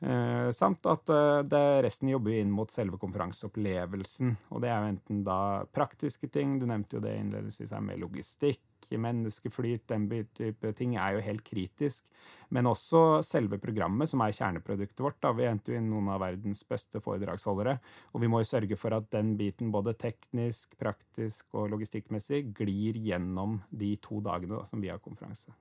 Eh, 0.00 0.50
samt 0.54 0.86
at 0.86 1.10
eh, 1.10 1.80
resten 1.82 2.12
jobber 2.12 2.36
inn 2.38 2.52
mot 2.54 2.70
selve 2.70 3.00
konferanseopplevelsen. 3.02 4.36
Og 4.54 4.62
det 4.62 4.70
er 4.70 4.82
jo 4.82 4.92
enten 4.92 5.24
da 5.26 5.40
praktiske 5.74 6.30
ting, 6.30 6.58
du 6.60 6.68
nevnte 6.70 6.98
jo 6.98 7.02
det 7.02 7.16
innledningsvis 7.18 7.74
her 7.74 7.82
med 7.82 7.98
logistikk, 8.02 8.62
menneskeflyt, 8.96 9.84
den 9.90 10.06
type 10.32 10.72
ting 10.78 10.96
er 10.96 11.18
jo 11.18 11.24
helt 11.26 11.44
kritisk. 11.44 12.08
Men 12.48 12.70
også 12.70 13.20
selve 13.26 13.58
programmet, 13.60 14.08
som 14.08 14.22
er 14.24 14.32
kjerneproduktet 14.32 15.04
vårt. 15.04 15.20
da, 15.20 15.32
Vi 15.32 15.44
henter 15.44 15.74
jo 15.74 15.78
inn 15.82 15.90
noen 15.90 16.08
av 16.08 16.20
verdens 16.24 16.64
beste 16.64 17.02
foredragsholdere. 17.04 17.78
Og 18.14 18.20
vi 18.24 18.28
må 18.32 18.40
jo 18.40 18.48
sørge 18.48 18.76
for 18.76 18.96
at 18.96 19.10
den 19.10 19.36
biten, 19.36 19.70
både 19.70 19.92
teknisk, 19.92 20.78
praktisk 20.78 21.52
og 21.52 21.68
logistikkmessig, 21.70 22.54
glir 22.54 22.96
gjennom 22.96 23.60
de 23.70 23.96
to 23.96 24.20
dagene 24.24 24.56
da, 24.56 24.64
som 24.64 24.80
vi 24.80 24.88
har 24.88 25.02
konferanse. 25.04 25.52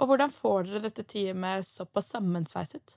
Og 0.00 0.08
hvordan 0.08 0.32
får 0.32 0.68
dere 0.68 0.86
dette 0.88 1.04
teamet 1.08 1.64
såpass 1.64 2.12
sammensveiset? 2.12 2.96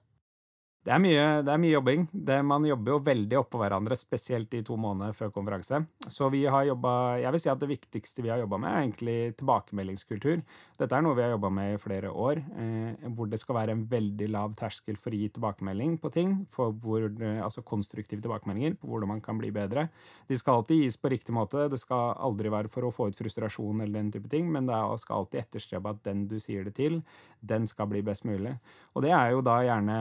Det 0.79 0.93
er, 0.95 1.00
mye, 1.03 1.24
det 1.43 1.51
er 1.51 1.59
mye, 1.59 1.74
jobbing. 1.74 2.05
Det, 2.13 2.38
man 2.48 2.63
jobber 2.63 2.93
jo 2.93 3.00
veldig 3.03 3.36
oppå 3.41 3.59
hverandre, 3.59 3.98
spesielt 4.00 4.53
i 4.55 4.62
to 4.63 4.77
måneder 4.79 5.12
før 5.17 5.33
konferanse. 5.36 5.81
Så 6.07 6.29
vi 6.31 6.45
har 6.48 6.63
jobbet, 6.69 7.19
Jeg 7.19 7.33
vil 7.36 7.41
si 7.43 7.50
at 7.51 7.59
det 7.59 7.67
viktigste 7.67 8.24
vi 8.24 8.31
har 8.31 8.39
jobba 8.39 8.57
med, 8.63 8.69
er 8.71 8.86
egentlig 8.86 9.17
tilbakemeldingskultur. 9.41 10.39
Dette 10.79 10.95
er 10.95 11.03
noe 11.03 11.17
vi 11.17 11.25
har 11.25 11.33
jobba 11.33 11.51
med 11.51 11.74
i 11.74 11.81
flere 11.83 12.13
år, 12.13 12.39
eh, 12.63 13.09
hvor 13.12 13.27
det 13.27 13.41
skal 13.41 13.57
være 13.59 13.75
en 13.75 13.83
veldig 13.91 14.29
lav 14.31 14.55
terskel 14.55 14.95
for 14.95 15.12
å 15.12 15.19
gi 15.19 15.27
tilbakemelding 15.36 15.98
på 16.00 16.13
ting. 16.15 16.31
Hvor, 16.55 17.09
altså 17.43 17.65
konstruktive 17.67 18.24
tilbakemeldinger 18.24 18.79
på 18.79 18.88
hvordan 18.88 19.13
man 19.17 19.21
kan 19.21 19.38
bli 19.38 19.51
bedre. 19.51 19.89
De 20.31 20.39
skal 20.39 20.62
alltid 20.62 20.86
gis 20.86 20.95
på 20.95 21.12
riktig 21.12 21.36
måte. 21.36 21.67
Det 21.67 21.81
skal 21.83 22.15
aldri 22.15 22.48
være 22.55 22.71
for 22.71 22.88
å 22.88 22.93
få 22.95 23.09
ut 23.12 23.19
frustrasjon 23.19 23.83
eller 23.83 24.00
den 24.00 24.13
type 24.15 24.31
ting, 24.31 24.48
men 24.48 24.71
det 24.71 24.79
skal 25.03 25.25
alltid 25.25 25.43
etterstrebe 25.43 25.91
at 25.91 26.01
den 26.07 26.24
du 26.31 26.39
sier 26.39 26.63
det 26.63 26.77
til, 26.79 27.01
den 27.41 27.67
skal 27.67 27.91
bli 27.91 28.01
best 28.05 28.25
mulig. 28.27 28.55
Og 28.95 29.03
det 29.03 29.12
er 29.15 29.36
jo 29.36 29.43
da 29.43 29.59
gjerne 29.63 30.00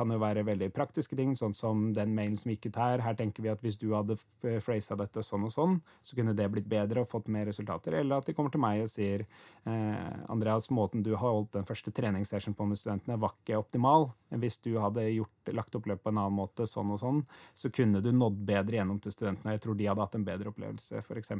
kan 0.00 0.12
jo 0.12 0.20
være 0.20 0.46
veldig 0.48 0.70
praktiske 0.72 1.16
ting, 1.18 1.34
sånn 1.36 1.54
som 1.56 1.90
den 1.96 2.14
mailen 2.16 2.38
som 2.40 2.52
gikk 2.54 2.70
ut 2.70 2.80
her. 2.80 3.04
Her 3.04 3.18
tenker 3.18 3.44
vi 3.44 3.52
at 3.52 3.60
hvis 3.64 3.76
du 3.80 3.90
hadde 3.92 4.16
phrasa 4.64 4.96
dette 4.96 5.24
sånn 5.26 5.44
og 5.48 5.52
sånn, 5.52 5.76
så 6.00 6.16
kunne 6.16 6.34
det 6.36 6.48
blitt 6.52 6.68
bedre 6.70 7.04
og 7.04 7.10
fått 7.10 7.28
mer 7.32 7.44
resultater. 7.50 7.98
Eller 8.00 8.20
at 8.20 8.30
de 8.30 8.36
kommer 8.36 8.54
til 8.54 8.64
meg 8.64 8.86
og 8.86 8.90
sier 8.92 9.26
eh, 9.26 9.59
Andreas, 9.64 10.70
måten 10.70 11.02
du 11.02 11.10
har 11.14 11.34
holdt 11.34 11.52
den 11.52 11.66
første 11.68 11.92
treningssession 11.92 12.54
på 12.56 12.64
med 12.64 12.78
studentene, 12.80 13.18
var 13.20 13.34
ikke 13.34 13.58
optimal. 13.60 14.08
Hvis 14.40 14.58
du 14.64 14.72
hadde 14.80 15.04
gjort, 15.10 15.50
lagt 15.52 15.74
opp 15.74 15.88
løpet 15.90 16.04
på 16.04 16.12
en 16.12 16.20
annen 16.22 16.36
måte, 16.38 16.64
sånn 16.68 16.92
og 16.94 17.00
sånn, 17.02 17.20
så 17.58 17.68
kunne 17.74 18.00
du 18.00 18.08
nådd 18.14 18.38
bedre 18.46 18.78
gjennom 18.78 19.00
til 19.02 19.12
studentene. 19.12 19.56
Jeg 19.56 19.64
tror 19.64 19.76
de 19.76 19.88
hadde 19.90 20.06
hatt 20.06 20.16
en 20.16 20.26
bedre 20.26 20.52
opplevelse, 20.52 21.02
f.eks. 21.02 21.32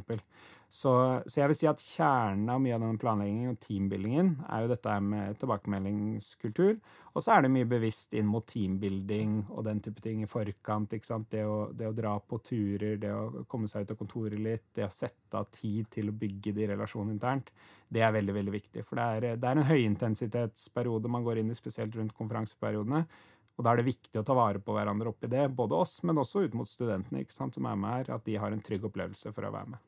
Så, 0.69 0.93
så 1.25 1.41
jeg 1.41 1.51
vil 1.51 1.57
si 1.57 1.69
at 1.71 1.81
kjernen 1.81 2.51
av 2.51 2.61
mye 2.63 2.75
av 2.75 2.83
denne 2.83 3.01
planleggingen 3.01 3.55
og 3.55 3.61
teambuildingen 3.63 4.33
er 4.49 4.65
jo 4.65 4.73
dette 4.73 4.97
med 5.07 5.39
tilbakemeldingskultur. 5.41 6.75
Og 7.11 7.23
så 7.23 7.33
er 7.35 7.43
det 7.43 7.51
mye 7.51 7.67
bevisst 7.67 8.13
inn 8.15 8.29
mot 8.29 8.45
teambuilding 8.47 9.41
og 9.49 9.65
den 9.67 9.81
type 9.83 10.03
ting 10.03 10.21
i 10.23 10.29
forkant. 10.29 10.93
Det 10.93 11.43
å, 11.43 11.57
det, 11.73 11.89
å, 11.89 11.95
dra 11.95 12.15
på 12.23 12.39
turer, 12.43 12.95
det 13.01 13.11
å 13.11 13.43
komme 13.51 13.67
seg 13.71 13.83
ut 13.83 13.95
av 13.95 13.99
kontoret 13.99 14.39
litt, 14.39 14.69
det 14.77 14.87
å 14.87 14.93
sette 14.93 15.39
av 15.39 15.49
tid 15.51 15.89
til 15.91 16.11
å 16.11 16.15
bygge 16.15 16.53
de 16.55 16.69
relasjonene 16.71 17.17
internt, 17.17 17.51
det 17.91 18.03
er 18.05 18.13
veldig 18.15 18.35
veldig 18.37 18.53
viktig. 18.55 18.85
For 18.87 18.99
det 18.99 19.05
er, 19.05 19.37
det 19.41 19.47
er 19.49 19.59
en 19.59 19.67
høyintensitetsperiode 19.67 21.11
man 21.11 21.25
går 21.25 21.41
inn 21.41 21.51
i, 21.51 21.57
spesielt 21.57 21.95
rundt 21.99 22.15
konferanseperiodene. 22.15 23.03
Og 23.57 23.65
da 23.65 23.73
er 23.73 23.81
det 23.81 23.89
viktig 23.89 24.21
å 24.21 24.25
ta 24.25 24.35
vare 24.37 24.61
på 24.63 24.73
hverandre 24.73 25.11
oppi 25.11 25.29
det, 25.29 25.49
både 25.53 25.75
oss, 25.77 25.99
men 26.07 26.21
også 26.21 26.45
ut 26.47 26.55
mot 26.57 26.69
studentene 26.69 27.25
sant, 27.29 27.57
som 27.57 27.67
er 27.67 27.75
med 27.77 27.97
her, 27.97 28.13
at 28.15 28.23
de 28.25 28.37
har 28.39 28.55
en 28.55 28.63
trygg 28.63 28.87
opplevelse 28.87 29.33
for 29.35 29.45
å 29.45 29.51
være 29.53 29.73
med. 29.73 29.83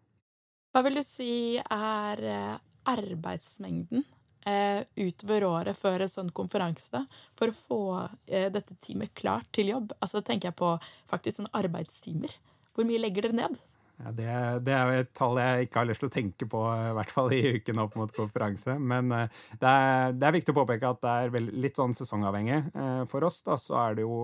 Hva 0.74 0.84
vil 0.86 1.00
du 1.00 1.04
si 1.06 1.34
er 1.62 2.22
eh, 2.28 2.54
arbeidsmengden 2.92 4.04
eh, 4.50 4.84
utover 5.00 5.46
året 5.48 5.78
før 5.78 6.04
en 6.04 6.12
sånn 6.12 6.32
konferanse 6.36 7.06
for 7.38 7.50
å 7.50 7.56
få 7.56 7.82
eh, 8.28 8.50
dette 8.54 8.76
teamet 8.82 9.14
klart 9.16 9.48
til 9.56 9.72
jobb? 9.72 9.94
Altså 10.00 10.20
Da 10.20 10.32
tenker 10.32 10.52
jeg 10.52 10.60
på 10.60 10.74
faktisk 11.10 11.40
sånne 11.40 11.54
arbeidstimer. 11.62 12.34
Hvor 12.74 12.90
mye 12.90 13.02
legger 13.02 13.30
dere 13.30 13.44
ned? 13.46 13.62
Ja, 14.02 14.12
det, 14.12 14.28
det, 14.66 14.74
er 14.74 14.90
jo 14.90 15.02
et 15.04 15.12
tall 15.16 15.38
jeg 15.38 15.68
ikke 15.68 15.80
har 15.80 15.88
lyst 15.88 16.02
til 16.04 16.10
å 16.10 16.14
tenke 16.14 16.48
på, 16.50 16.62
i 16.66 16.94
hvert 16.98 17.14
fall 17.14 17.34
i 17.36 17.42
uken 17.60 17.82
opp 17.84 17.98
mot 18.00 18.16
konferanse. 18.16 18.76
Men 18.82 19.12
eh, 19.14 19.42
det 19.62 19.70
er, 19.70 20.16
det 20.18 20.28
er 20.28 20.36
viktig 20.40 20.56
å 20.56 20.58
påpeke 20.58 20.94
at 20.96 21.04
det 21.04 21.14
er 21.14 21.52
litt 21.54 21.80
sånn 21.80 21.94
sesongavhengig. 21.98 22.60
Eh, 22.74 23.04
for 23.12 23.30
oss 23.30 23.44
da, 23.46 23.58
så 23.62 23.78
er 23.86 24.00
det 24.00 24.08
jo 24.08 24.18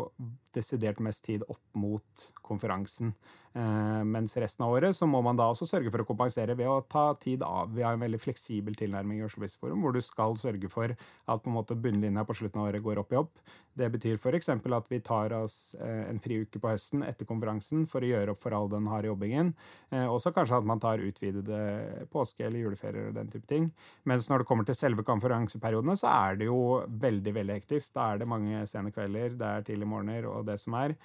desidert 0.55 0.99
mest 1.03 1.25
tid 1.25 1.45
opp 1.47 1.77
mot 1.79 2.25
konferansen. 2.45 3.13
Eh, 3.53 4.03
mens 4.05 4.35
resten 4.37 4.65
av 4.65 4.71
året 4.75 4.95
så 4.95 5.07
må 5.09 5.23
man 5.25 5.37
da 5.37 5.47
også 5.49 5.65
sørge 5.65 5.89
for 5.89 6.03
å 6.03 6.07
kompensere 6.07 6.53
ved 6.57 6.69
å 6.69 6.83
ta 6.85 7.07
tid 7.17 7.41
av. 7.45 7.71
Vi 7.73 7.81
har 7.85 7.95
en 7.95 8.03
veldig 8.03 8.19
fleksibel 8.21 8.77
tilnærming 8.77 9.19
i 9.21 9.25
Oslo 9.25 9.41
Business 9.41 9.57
hvor 9.81 9.95
du 9.95 10.01
skal 10.05 10.37
sørge 10.37 10.69
for 10.69 10.93
at 10.93 11.41
på 11.41 11.49
en 11.49 11.57
måte 11.57 11.77
bunnlinja 11.77 12.25
på 12.27 12.37
slutten 12.37 12.61
av 12.61 12.69
året 12.69 12.85
går 12.85 13.01
opp 13.01 13.15
i 13.15 13.19
opp. 13.19 13.41
Det 13.79 13.87
betyr 13.93 14.17
f.eks. 14.19 14.49
at 14.51 14.89
vi 14.91 14.99
tar 15.05 15.33
oss 15.37 15.75
eh, 15.79 16.05
en 16.09 16.19
friuke 16.21 16.61
på 16.61 16.69
høsten 16.69 17.03
etter 17.07 17.27
konferansen 17.29 17.85
for 17.89 18.03
å 18.03 18.09
gjøre 18.11 18.35
opp 18.35 18.41
for 18.41 18.55
all 18.55 18.69
den 18.71 18.89
harde 18.91 19.09
jobbingen. 19.09 19.53
Eh, 19.89 20.05
også 20.05 20.33
kanskje 20.35 20.59
at 20.59 20.69
man 20.69 20.81
tar 20.83 21.01
utvidede 21.01 21.59
påske- 22.13 22.45
eller 22.45 22.65
juleferier 22.65 23.09
og 23.09 23.17
den 23.17 23.31
type 23.33 23.47
ting. 23.49 23.69
Mens 24.09 24.29
når 24.29 24.43
det 24.43 24.49
kommer 24.51 24.67
til 24.67 24.77
selve 24.77 25.05
konferanseperiodene, 25.07 25.97
så 25.97 26.11
er 26.29 26.39
det 26.41 26.49
jo 26.51 26.59
veldig 26.85 27.35
veldig 27.39 27.59
hektisk. 27.59 27.95
Da 27.95 28.11
er 28.11 28.21
det 28.21 28.29
mange 28.29 28.61
sene 28.69 28.93
kvelder, 28.93 29.37
det 29.39 29.49
er 29.49 29.67
tidlige 29.67 29.89
morgener 29.89 30.29
og 30.29 30.38
det 30.47 30.59
som 30.59 30.73
er. 30.79 30.95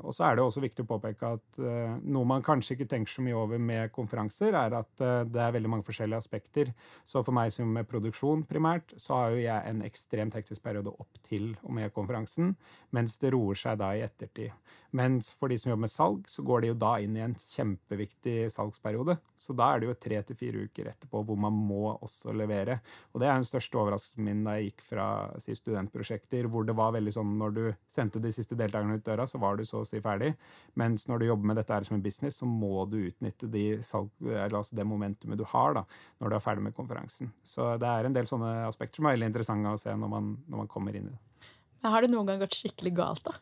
Og 0.00 0.14
så 0.16 0.26
er 0.26 0.38
det 0.38 0.44
også 0.44 0.62
viktig 0.64 0.84
å 0.86 0.90
påpeke 0.90 1.34
at 1.36 1.60
Eh, 1.70 1.96
noe 2.12 2.28
man 2.28 2.44
kanskje 2.44 2.76
ikke 2.76 2.88
tenker 2.90 3.12
så 3.12 3.24
mye 3.24 3.36
over 3.38 3.60
med 3.62 3.92
konferanser, 3.94 4.56
er 4.56 4.76
at 4.80 5.04
eh, 5.04 5.22
det 5.28 5.42
er 5.42 5.54
veldig 5.56 5.72
mange 5.72 5.86
forskjellige 5.86 6.22
aspekter. 6.22 6.72
Så 7.04 7.24
for 7.26 7.36
meg 7.36 7.52
som 7.54 7.70
med 7.74 7.88
produksjon 7.90 8.44
primært, 8.48 8.94
så 9.00 9.18
har 9.18 9.34
jo 9.34 9.42
jeg 9.44 9.72
en 9.72 9.84
ekstremt 9.86 10.36
hektisk 10.38 10.64
periode 10.64 10.92
opp 10.92 11.20
til 11.26 11.52
og 11.62 11.74
med 11.76 11.94
konferansen, 11.96 12.54
mens 12.96 13.18
det 13.22 13.34
roer 13.34 13.58
seg 13.58 13.80
da 13.80 13.92
i 13.96 14.04
ettertid. 14.06 14.54
Mens 14.96 15.28
for 15.38 15.50
de 15.50 15.58
som 15.60 15.70
jobber 15.70 15.84
med 15.84 15.92
salg, 15.92 16.24
så 16.26 16.42
går 16.42 16.64
de 16.64 16.70
jo 16.72 16.78
da 16.82 16.96
inn 17.02 17.14
i 17.14 17.22
en 17.22 17.36
kjempeviktig 17.38 18.48
salgsperiode. 18.50 19.14
Så 19.38 19.54
da 19.54 19.68
er 19.70 19.82
det 19.82 19.90
jo 19.90 19.98
tre 20.02 20.18
til 20.26 20.38
fire 20.38 20.64
uker 20.66 20.90
etterpå 20.90 21.22
hvor 21.26 21.38
man 21.38 21.54
må 21.54 21.92
også 21.92 22.34
levere. 22.34 22.80
Og 23.12 23.22
det 23.22 23.28
er 23.28 23.38
den 23.38 23.46
største 23.46 23.78
overraskelsen 23.78 24.26
min 24.26 24.42
da 24.46 24.56
jeg 24.58 24.72
gikk 24.72 24.82
fra 24.88 25.06
si, 25.42 25.54
studentprosjekter, 25.54 26.48
hvor 26.50 26.66
det 26.66 26.74
var 26.78 26.96
veldig 26.96 27.14
sånn 27.14 27.36
når 27.38 27.54
du 27.54 27.62
sendte 27.90 28.22
de 28.22 28.34
siste 28.34 28.58
deltakerne 28.58 28.98
ut 28.98 29.06
døra, 29.06 29.28
så 29.30 29.38
var 29.38 29.59
du 29.59 29.59
så 29.68 29.80
å 29.80 29.86
si 29.88 30.00
ferdig. 30.04 30.32
Mens 30.80 31.06
når 31.10 31.22
du 31.22 31.26
jobber 31.28 31.50
med 31.50 31.60
dette 31.60 31.74
her 31.74 31.86
som 31.86 31.96
en 31.98 32.04
business, 32.04 32.40
så 32.40 32.48
må 32.48 32.84
du 32.90 32.98
utnytte 33.02 33.50
de 33.50 33.64
salg, 33.86 34.10
altså 34.46 34.78
det 34.78 34.86
momentumet 34.88 35.40
du 35.40 35.46
har 35.52 35.76
da, 35.78 35.84
når 36.20 36.32
du 36.32 36.38
er 36.38 36.44
ferdig 36.44 36.66
med 36.68 36.76
konferansen. 36.76 37.32
Så 37.46 37.72
det 37.80 37.90
er 37.90 38.08
en 38.08 38.16
del 38.16 38.28
sånne 38.30 38.52
aspekter 38.68 39.00
som 39.00 39.10
er 39.10 39.18
veldig 39.18 39.30
interessante 39.32 39.74
å 39.74 39.80
se 39.80 39.94
når 39.96 40.14
man, 40.16 40.32
når 40.48 40.64
man 40.64 40.72
kommer 40.72 40.96
inn 40.96 41.10
i 41.10 41.14
det. 41.14 41.50
Men 41.80 41.94
har 41.94 42.04
det 42.04 42.12
noen 42.12 42.28
gang 42.28 42.42
gått 42.42 42.58
skikkelig 42.58 42.92
galt, 42.96 43.24
da? 43.28 43.38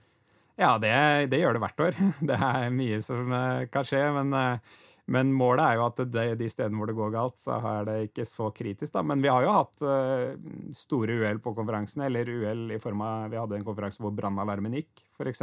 Ja, 0.59 0.73
det, 0.83 0.91
det, 1.31 1.39
gjør 1.39 1.55
det 1.55 1.63
hvert 1.63 1.83
år. 1.87 1.99
Det 2.31 2.37
er 2.43 2.73
mye 2.75 2.99
som 3.05 3.31
eh, 3.35 3.67
kan 3.71 3.87
skje. 3.87 4.01
Men, 4.17 4.33
eh, 4.35 4.79
men 5.09 5.31
målet 5.33 5.65
er 5.65 5.79
jo 5.79 5.87
at 5.87 6.01
det, 6.13 6.25
de 6.37 6.49
stedene 6.53 6.77
hvor 6.77 6.91
det 6.91 6.97
går 6.99 7.13
galt, 7.15 7.39
så 7.41 7.57
er 7.71 7.87
det 7.89 7.97
ikke 8.11 8.27
så 8.29 8.51
kritisk. 8.53 8.93
Da. 8.93 9.01
Men 9.09 9.23
vi 9.25 9.31
har 9.33 9.47
jo 9.47 9.55
hatt 9.55 9.81
uh, 9.81 10.35
store 10.77 11.17
uhell 11.23 11.41
på 11.41 11.55
konferansene. 11.57 12.11
Eller 12.11 12.29
uhell 12.29 12.75
i 12.77 12.81
form 12.83 13.01
av 13.07 13.33
Vi 13.33 13.41
hadde 13.41 13.57
en 13.57 13.65
konferanse 13.65 14.05
hvor 14.05 14.13
brannalarmen 14.17 14.77
gikk, 14.77 15.01
f.eks. 15.17 15.41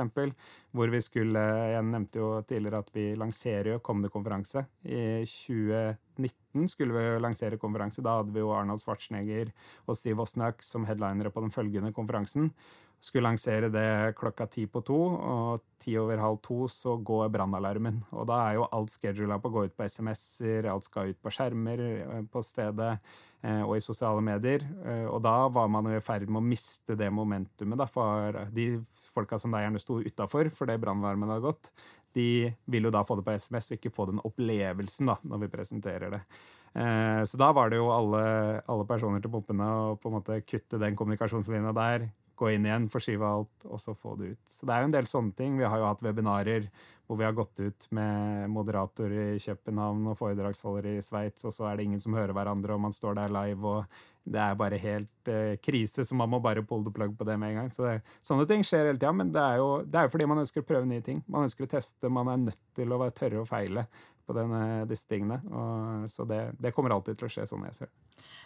Hvor 0.69 0.93
vi 0.93 1.01
skulle 1.01 1.45
Jeg 1.73 1.87
nevnte 1.89 2.21
jo 2.21 2.29
tidligere 2.45 2.83
at 2.85 2.93
vi 2.93 3.07
lanserer 3.17 3.73
jo 3.73 3.81
kommende 3.81 4.13
konferanse. 4.13 4.67
I 4.85 5.25
2019 5.25 6.69
skulle 6.69 6.93
vi 6.93 7.19
lansere 7.25 7.57
konferanse. 7.61 8.05
Da 8.05 8.19
hadde 8.19 8.37
vi 8.37 8.45
jo 8.45 8.53
Arnold 8.53 8.85
Schwarzenegger 8.85 9.49
og 9.89 9.97
Steve 9.97 10.21
Wozniak 10.21 10.61
som 10.61 10.85
headlinere 10.85 11.33
på 11.33 11.41
den 11.41 11.53
følgende 11.53 11.93
konferansen 11.95 12.53
skulle 12.99 13.27
lansere 13.27 13.69
det 13.69 14.15
klokka 14.17 14.47
ti 14.49 14.65
på 14.71 14.81
to, 14.85 14.97
og 15.15 15.63
ti 15.81 15.93
over 15.99 16.19
halv 16.21 16.39
to 16.45 16.65
så 16.71 16.95
går 17.05 17.29
brannalarmen. 17.33 18.01
Og 18.15 18.25
da 18.29 18.39
er 18.47 18.57
jo 18.57 18.67
alt 18.73 18.93
schedula 18.93 19.37
på 19.41 19.51
å 19.51 19.55
gå 19.55 19.65
ut 19.67 19.75
på 19.77 19.85
SMS-er, 19.85 20.69
alt 20.71 20.87
skal 20.87 21.13
ut 21.13 21.21
på 21.21 21.33
skjermer 21.33 21.83
eh, 21.85 22.23
på 22.31 22.43
stedet 22.45 22.95
eh, 22.95 23.61
og 23.61 23.75
i 23.77 23.83
sosiale 23.83 24.23
medier. 24.25 24.65
Eh, 24.85 25.05
og 25.05 25.21
da 25.25 25.35
var 25.53 25.69
man 25.71 25.91
i 25.91 26.01
ferd 26.03 26.25
med 26.29 26.41
å 26.41 26.47
miste 26.47 26.97
det 26.97 27.11
momentumet, 27.13 27.77
da, 27.81 27.89
for 27.89 28.41
de 28.55 28.71
folka 29.13 29.39
som 29.41 29.53
da 29.53 29.61
gjerne 29.65 29.81
sto 29.83 30.01
utafor 30.01 30.49
fordi 30.53 30.79
brannalarmen 30.81 31.35
hadde 31.35 31.45
gått, 31.45 31.71
de 32.15 32.47
vil 32.71 32.87
jo 32.87 32.95
da 32.95 33.03
få 33.05 33.19
det 33.19 33.27
på 33.27 33.35
SMS 33.35 33.69
og 33.69 33.79
ikke 33.79 33.93
få 33.93 34.09
den 34.09 34.23
opplevelsen 34.23 35.11
da, 35.11 35.19
når 35.27 35.45
vi 35.45 35.51
presenterer 35.51 36.13
det. 36.13 36.21
Så 37.27 37.39
da 37.39 37.49
var 37.55 37.71
det 37.71 37.77
jo 37.79 37.89
alle, 37.91 38.21
alle 38.71 38.85
personer 38.87 39.19
til 39.23 39.31
pumpene 39.31 39.67
å 39.67 39.97
på 39.99 40.07
en 40.07 40.15
måte 40.15 40.37
kutte 40.47 40.79
den 40.79 40.95
kommunikasjonslinja 40.95 41.73
der, 41.75 42.07
gå 42.35 42.51
inn 42.53 42.65
igjen, 42.67 42.89
forskyve 42.91 43.27
alt, 43.27 43.67
og 43.67 43.79
så 43.81 43.95
få 43.97 44.15
det 44.19 44.33
ut. 44.35 44.43
Så 44.49 44.67
det 44.67 44.75
er 44.75 44.83
jo 44.83 44.89
en 44.89 44.97
del 44.97 45.07
sånne 45.09 45.35
ting. 45.37 45.55
Vi 45.59 45.67
har 45.67 45.81
jo 45.81 45.87
hatt 45.89 46.03
webinarer 46.05 46.67
hvor 47.05 47.19
vi 47.19 47.25
har 47.27 47.35
gått 47.37 47.59
ut 47.61 47.87
med 47.93 48.49
moderatorer 48.49 49.35
i 49.35 49.39
København 49.39 50.07
og 50.09 50.17
foredragsholdere 50.17 50.95
i 50.97 51.05
Sveits, 51.05 51.45
og 51.45 51.53
så 51.53 51.67
er 51.69 51.77
det 51.77 51.85
ingen 51.85 52.01
som 52.01 52.17
hører 52.17 52.33
hverandre, 52.33 52.73
og 52.73 52.81
man 52.87 52.95
står 52.95 53.19
der 53.19 53.33
live 53.33 53.75
og 53.75 53.97
det 54.25 54.41
er 54.41 54.55
bare 54.57 54.77
helt 54.81 55.29
eh, 55.29 55.53
krise, 55.61 56.01
så 56.05 56.15
man 56.17 56.31
må 56.31 56.39
bare 56.41 56.63
pull 56.65 56.81
the 56.85 56.93
plug 56.93 57.13
på 57.17 57.27
det 57.29 57.35
med 57.37 57.51
en 57.51 57.59
gang. 57.59 57.67
Så 57.69 57.85
det, 57.85 57.99
sånne 58.25 58.47
ting 58.49 58.65
skjer 58.65 58.89
hele 58.89 58.97
tida, 58.97 59.11
men 59.13 59.29
det 59.33 59.41
er 59.41 59.59
jo 59.61 59.69
det 59.85 60.01
er 60.01 60.09
fordi 60.09 60.25
man 60.31 60.41
ønsker 60.41 60.63
å 60.63 60.67
prøve 60.67 60.89
nye 60.89 61.03
ting. 61.05 61.21
Man 61.29 61.45
ønsker 61.45 61.67
å 61.67 61.71
teste, 61.75 62.09
man 62.09 62.31
er 62.33 62.41
nødt 62.47 62.63
til 62.73 62.89
å 62.89 62.99
være 63.03 63.13
tørre 63.19 63.43
å 63.43 63.49
feile 63.49 63.85
på 64.25 64.33
denne, 64.35 64.85
disse 64.89 65.07
tingene. 65.09 65.37
Og, 65.51 66.09
så 66.09 66.25
det, 66.29 66.39
det, 66.61 66.73
kommer 66.75 66.95
alltid 66.95 67.19
til 67.19 67.27
å 67.27 67.31
skje 67.31 67.45
sånn 67.49 67.65
jeg 67.67 67.77
ser 67.77 67.91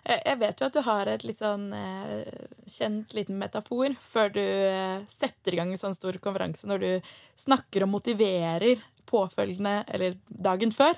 Jeg 0.04 0.40
vet 0.42 0.62
jo 0.62 0.68
at 0.68 0.76
du 0.76 0.82
har 0.86 1.12
et 1.12 1.26
litt 1.28 1.40
sånn 1.40 1.68
eh, 1.76 2.30
kjent 2.68 3.16
liten 3.18 3.40
metafor 3.40 3.96
før 4.04 4.32
du 4.36 4.44
eh, 4.44 5.02
setter 5.12 5.56
i 5.56 5.62
gang 5.62 5.74
en 5.74 5.82
sånn 5.82 5.98
stor 5.98 6.20
konferanse, 6.24 6.68
når 6.70 6.84
du 6.84 7.12
snakker 7.40 7.86
og 7.86 7.94
motiverer 7.96 8.84
påfølgende 9.10 9.84
eller 9.90 10.18
dagen 10.30 10.74
før. 10.76 10.98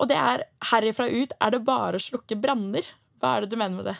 Og 0.00 0.08
det 0.10 0.18
er 0.18 0.46
herifra 0.70 1.08
ut 1.10 1.34
er 1.38 1.54
det 1.54 1.64
bare 1.66 1.98
å 1.98 2.02
slukke 2.02 2.38
branner. 2.40 2.86
Hva 3.20 3.36
er 3.36 3.44
det 3.44 3.52
du 3.52 3.60
mener 3.60 3.76
med 3.78 3.90
det? 3.92 3.98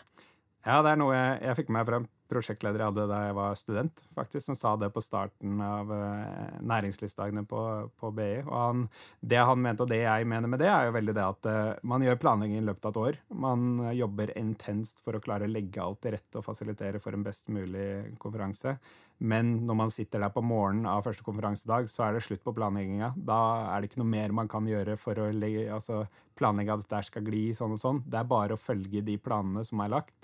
Ja, 0.66 0.80
det 0.84 0.92
er 0.92 1.00
noe 1.00 1.16
jeg, 1.16 1.36
jeg 1.46 1.60
fikk 1.60 1.70
med 1.70 1.80
meg 1.80 1.88
fra 1.88 2.00
en 2.00 2.10
prosjektleder 2.30 2.82
jeg 2.82 2.92
hadde 2.92 3.06
da 3.10 3.18
jeg 3.26 3.36
var 3.36 3.58
student, 3.58 4.02
faktisk, 4.14 4.44
som 4.46 4.58
sa 4.58 4.74
det 4.80 4.90
på 4.94 5.02
starten 5.04 5.60
av 5.64 5.90
uh, 5.90 6.60
næringslivsdagene 6.62 7.44
på, 7.50 7.64
på 8.00 8.12
BI. 8.16 8.30
Og 8.46 8.56
han, 8.56 8.86
det 9.20 9.42
han 9.50 9.62
mente, 9.62 9.84
og 9.84 9.92
det 9.92 10.02
jeg 10.04 10.30
mener 10.30 10.50
med 10.50 10.62
det, 10.62 10.70
er 10.70 10.88
jo 10.88 10.96
veldig 10.96 11.16
det 11.16 11.26
at 11.26 11.50
uh, 11.50 11.60
man 11.92 12.06
gjør 12.06 12.22
planlegging 12.22 12.62
i 12.62 12.66
løpet 12.70 12.88
av 12.88 12.94
et 12.94 13.02
år. 13.04 13.20
Man 13.46 13.68
uh, 13.82 13.92
jobber 13.96 14.34
intenst 14.38 15.04
for 15.04 15.18
å 15.18 15.22
klare 15.24 15.48
å 15.48 15.52
legge 15.52 15.82
alt 15.84 16.02
til 16.04 16.16
rette 16.16 16.40
og 16.40 16.46
fasilitere 16.46 17.02
for 17.02 17.16
en 17.16 17.26
best 17.26 17.50
mulig 17.52 18.16
konferanse. 18.22 18.78
Men 19.20 19.52
når 19.68 19.76
man 19.76 19.90
sitter 19.92 20.22
der 20.22 20.32
på 20.32 20.40
morgenen 20.40 20.88
av 20.88 21.04
første 21.04 21.24
konferansedag, 21.26 21.90
så 21.92 22.06
er 22.06 22.16
det 22.16 22.22
slutt 22.24 22.40
på 22.44 22.54
planlegginga. 22.56 23.12
Da 23.16 23.40
er 23.68 23.82
det 23.82 23.90
ikke 23.90 24.00
noe 24.00 24.14
mer 24.14 24.32
man 24.32 24.48
kan 24.48 24.64
gjøre 24.68 24.96
for 25.00 25.20
å 25.20 25.26
legge, 25.34 25.66
altså, 25.74 26.06
planlegge 26.40 26.72
at 26.72 26.86
dette 26.86 27.02
skal 27.10 27.26
gli 27.26 27.50
sånn 27.56 27.76
og 27.76 27.82
sånn. 27.82 28.00
Det 28.08 28.16
er 28.16 28.30
bare 28.30 28.56
å 28.56 28.60
følge 28.60 29.04
de 29.04 29.18
planene 29.20 29.64
som 29.66 29.82
er 29.84 29.92
lagt. 29.92 30.16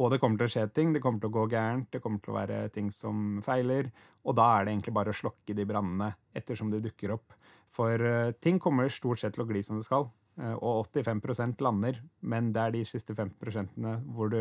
Og 0.00 0.12
det 0.12 0.18
kommer 0.22 0.40
til 0.40 0.48
å 0.48 0.52
skje 0.54 0.66
ting, 0.72 0.92
det 0.94 1.02
kommer 1.04 1.20
til 1.20 1.28
å 1.28 1.36
gå 1.36 1.46
gærent, 1.52 1.90
det 1.92 2.00
kommer 2.00 2.22
til 2.22 2.32
å 2.32 2.38
være 2.38 2.64
ting 2.72 2.88
som 2.94 3.42
feiler. 3.44 3.90
Og 4.24 4.36
da 4.38 4.48
er 4.56 4.64
det 4.64 4.74
egentlig 4.74 4.96
bare 4.96 5.12
å 5.12 5.18
slokke 5.18 5.56
de 5.56 5.66
brannene 5.68 6.12
ettersom 6.36 6.72
de 6.72 6.80
dukker 6.82 7.12
opp. 7.18 7.36
For 7.72 8.00
uh, 8.00 8.32
ting 8.40 8.60
kommer 8.60 8.92
stort 8.92 9.20
sett 9.20 9.36
til 9.36 9.44
å 9.44 9.48
gli 9.48 9.62
som 9.64 9.80
det 9.80 9.88
skal. 9.88 10.08
Uh, 10.40 10.56
og 10.56 10.86
85% 10.88 11.60
lander, 11.64 12.00
men 12.24 12.54
det 12.56 12.62
er 12.62 12.76
de 12.78 12.86
siste 12.88 13.16
50% 13.16 13.76
hvor 14.16 14.32
du 14.32 14.40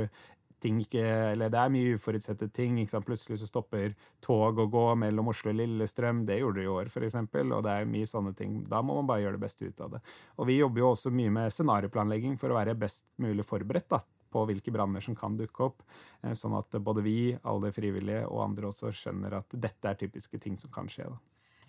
ikke 0.62 1.34
det 1.42 1.58
er 1.58 1.72
mye 1.74 1.96
uforutsette 1.96 2.48
ting. 2.54 2.78
Plutselig 3.06 3.40
så 3.42 3.48
stopper 3.48 3.96
tog 4.22 4.60
å 4.60 4.68
gå 4.70 4.84
mellom 4.96 5.32
Oslo 5.32 5.50
og 5.50 5.58
Lillestrøm. 5.58 6.24
Det 6.26 6.38
gjorde 6.38 6.60
det 6.60 6.66
i 6.66 6.70
år, 6.70 6.86
f.eks. 6.86 7.16
Og 7.18 7.64
det 7.66 7.72
er 7.72 7.90
mye 7.90 8.06
sånne 8.06 8.34
ting. 8.38 8.64
Da 8.70 8.82
må 8.82 8.96
man 9.00 9.10
bare 9.10 9.24
gjøre 9.26 9.40
det 9.40 9.46
beste 9.46 9.66
ut 9.66 9.82
av 9.82 9.96
det. 9.96 10.02
Og 10.38 10.48
vi 10.48 10.60
jobber 10.60 10.84
jo 10.84 10.92
også 10.92 11.10
mye 11.10 11.34
med 11.34 11.54
scenarioplanlegging 11.54 12.38
for 12.38 12.54
å 12.54 12.60
være 12.60 12.78
best 12.78 13.08
mulig 13.18 13.46
forberedt 13.48 13.90
da, 13.90 14.02
på 14.32 14.46
hvilke 14.50 14.74
branner 14.74 15.04
som 15.04 15.18
kan 15.18 15.36
dukke 15.40 15.68
opp. 15.68 15.84
Eh, 16.24 16.36
sånn 16.38 16.56
at 16.58 16.78
både 16.84 17.04
vi, 17.06 17.34
alle 17.44 17.74
frivillige 17.76 18.24
og 18.30 18.46
andre 18.46 18.72
også 18.72 18.94
skjønner 18.96 19.40
at 19.42 19.58
dette 19.58 19.92
er 19.92 20.00
typiske 20.00 20.40
ting 20.42 20.58
som 20.60 20.74
kan 20.74 20.90
skje. 20.92 21.10
Da. 21.12 21.20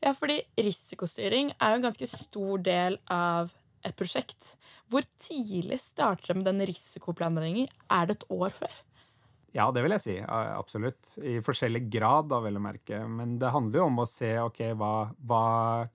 Ja, 0.03 0.15
fordi 0.19 0.41
risikostyring 0.59 1.53
er 1.59 1.75
jo 1.75 1.81
en 1.81 1.89
ganske 1.89 2.09
stor 2.11 2.63
del 2.67 2.99
av 3.13 3.53
et 3.87 3.95
prosjekt. 3.99 4.57
Hvor 4.91 5.05
tidlig 5.19 5.79
starter 5.83 6.33
det 6.33 6.41
med 6.41 6.49
den 6.51 6.67
risikoplanleggingen? 6.71 7.71
Er 7.91 8.09
det 8.09 8.21
et 8.21 8.27
år 8.35 8.55
før? 8.55 8.75
Ja, 9.53 9.67
det 9.69 9.83
vil 9.85 9.93
jeg 9.93 10.01
si. 10.01 10.15
Absolutt. 10.25 11.11
I 11.29 11.35
forskjellig 11.45 11.83
grad, 11.93 12.31
da, 12.31 12.39
vel 12.41 12.57
å 12.57 12.63
merke. 12.65 13.03
Men 13.05 13.35
det 13.41 13.51
handler 13.53 13.83
jo 13.83 13.89
om 13.91 14.01
å 14.01 14.07
se 14.09 14.31
ok, 14.41 14.63
hva, 14.81 14.93
hva 15.29 15.47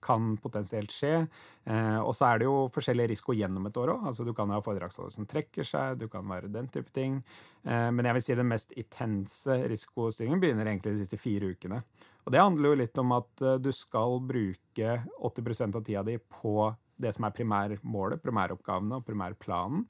kan 0.04 0.36
potensielt 0.38 0.94
skje. 0.94 1.24
Eh, 1.66 1.98
og 1.98 2.12
så 2.14 2.28
er 2.28 2.38
det 2.38 2.46
jo 2.46 2.68
forskjellig 2.74 3.08
risiko 3.10 3.34
gjennom 3.34 3.66
et 3.66 3.80
år 3.82 3.96
òg. 3.96 4.04
Altså, 4.12 4.26
du 4.26 4.30
kan 4.36 4.52
ha 4.54 4.60
foredragsholder 4.62 5.16
som 5.16 5.26
trekker 5.26 5.66
seg, 5.66 5.98
du 5.98 6.06
kan 6.12 6.26
være 6.30 6.52
den 6.54 6.70
type 6.70 6.94
ting. 6.94 7.18
Eh, 7.66 7.88
men 7.90 8.06
jeg 8.06 8.18
vil 8.20 8.26
si 8.28 8.38
den 8.38 8.52
mest 8.52 8.76
intense 8.78 9.58
risikostyringen 9.74 10.44
begynner 10.44 10.70
egentlig 10.70 10.94
de 10.94 11.02
siste 11.02 11.18
fire 11.18 11.50
ukene. 11.50 11.82
Og 12.28 12.34
det 12.34 12.44
handler 12.44 12.70
jo 12.70 12.78
litt 12.84 12.98
om 13.00 13.16
at 13.16 13.40
uh, 13.40 13.54
du 13.56 13.70
skal 13.72 14.18
bruke 14.28 14.98
80% 15.24 15.78
av 15.78 15.84
tida 15.86 16.02
di 16.04 16.18
på 16.20 16.68
det 17.00 17.14
som 17.16 17.24
er 17.24 17.32
primærmålet, 17.32 18.20
primæroppgavene 18.20 18.98
og 18.98 19.06
primærplanen. 19.06 19.86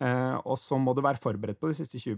Eh, 0.00 0.36
og 0.48 0.56
så 0.56 0.78
må 0.80 0.94
du 0.96 1.02
være 1.04 1.20
forberedt 1.20 1.60
på 1.60 1.68
de 1.68 1.76
siste 1.76 2.00
20 2.00 2.16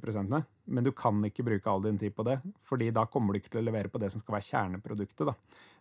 men 0.64 0.84
du 0.86 0.92
kan 0.94 1.18
ikke 1.26 1.44
bruke 1.46 1.70
all 1.70 1.82
din 1.82 1.98
tid 1.98 2.14
på 2.14 2.24
det. 2.26 2.38
fordi 2.68 2.90
da 2.90 3.06
kommer 3.06 3.32
du 3.32 3.40
ikke 3.40 3.50
til 3.52 3.62
å 3.62 3.66
levere 3.66 3.90
på 3.92 3.98
det 3.98 4.10
som 4.12 4.20
skal 4.22 4.36
være 4.36 4.48
kjerneproduktet. 4.48 5.26
Da. 5.26 5.34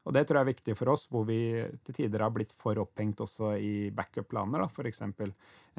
Og 0.06 0.14
det 0.14 0.26
tror 0.26 0.40
jeg 0.40 0.48
er 0.48 0.54
viktig 0.54 0.78
for 0.78 0.94
oss, 0.94 1.08
hvor 1.12 1.26
vi 1.28 1.40
til 1.86 1.96
tider 1.96 2.24
har 2.26 2.34
blitt 2.34 2.54
for 2.58 2.78
opphengt 2.82 3.22
også 3.22 3.56
i 3.62 3.74
backup-planer, 3.94 4.66
f.eks. 4.66 5.04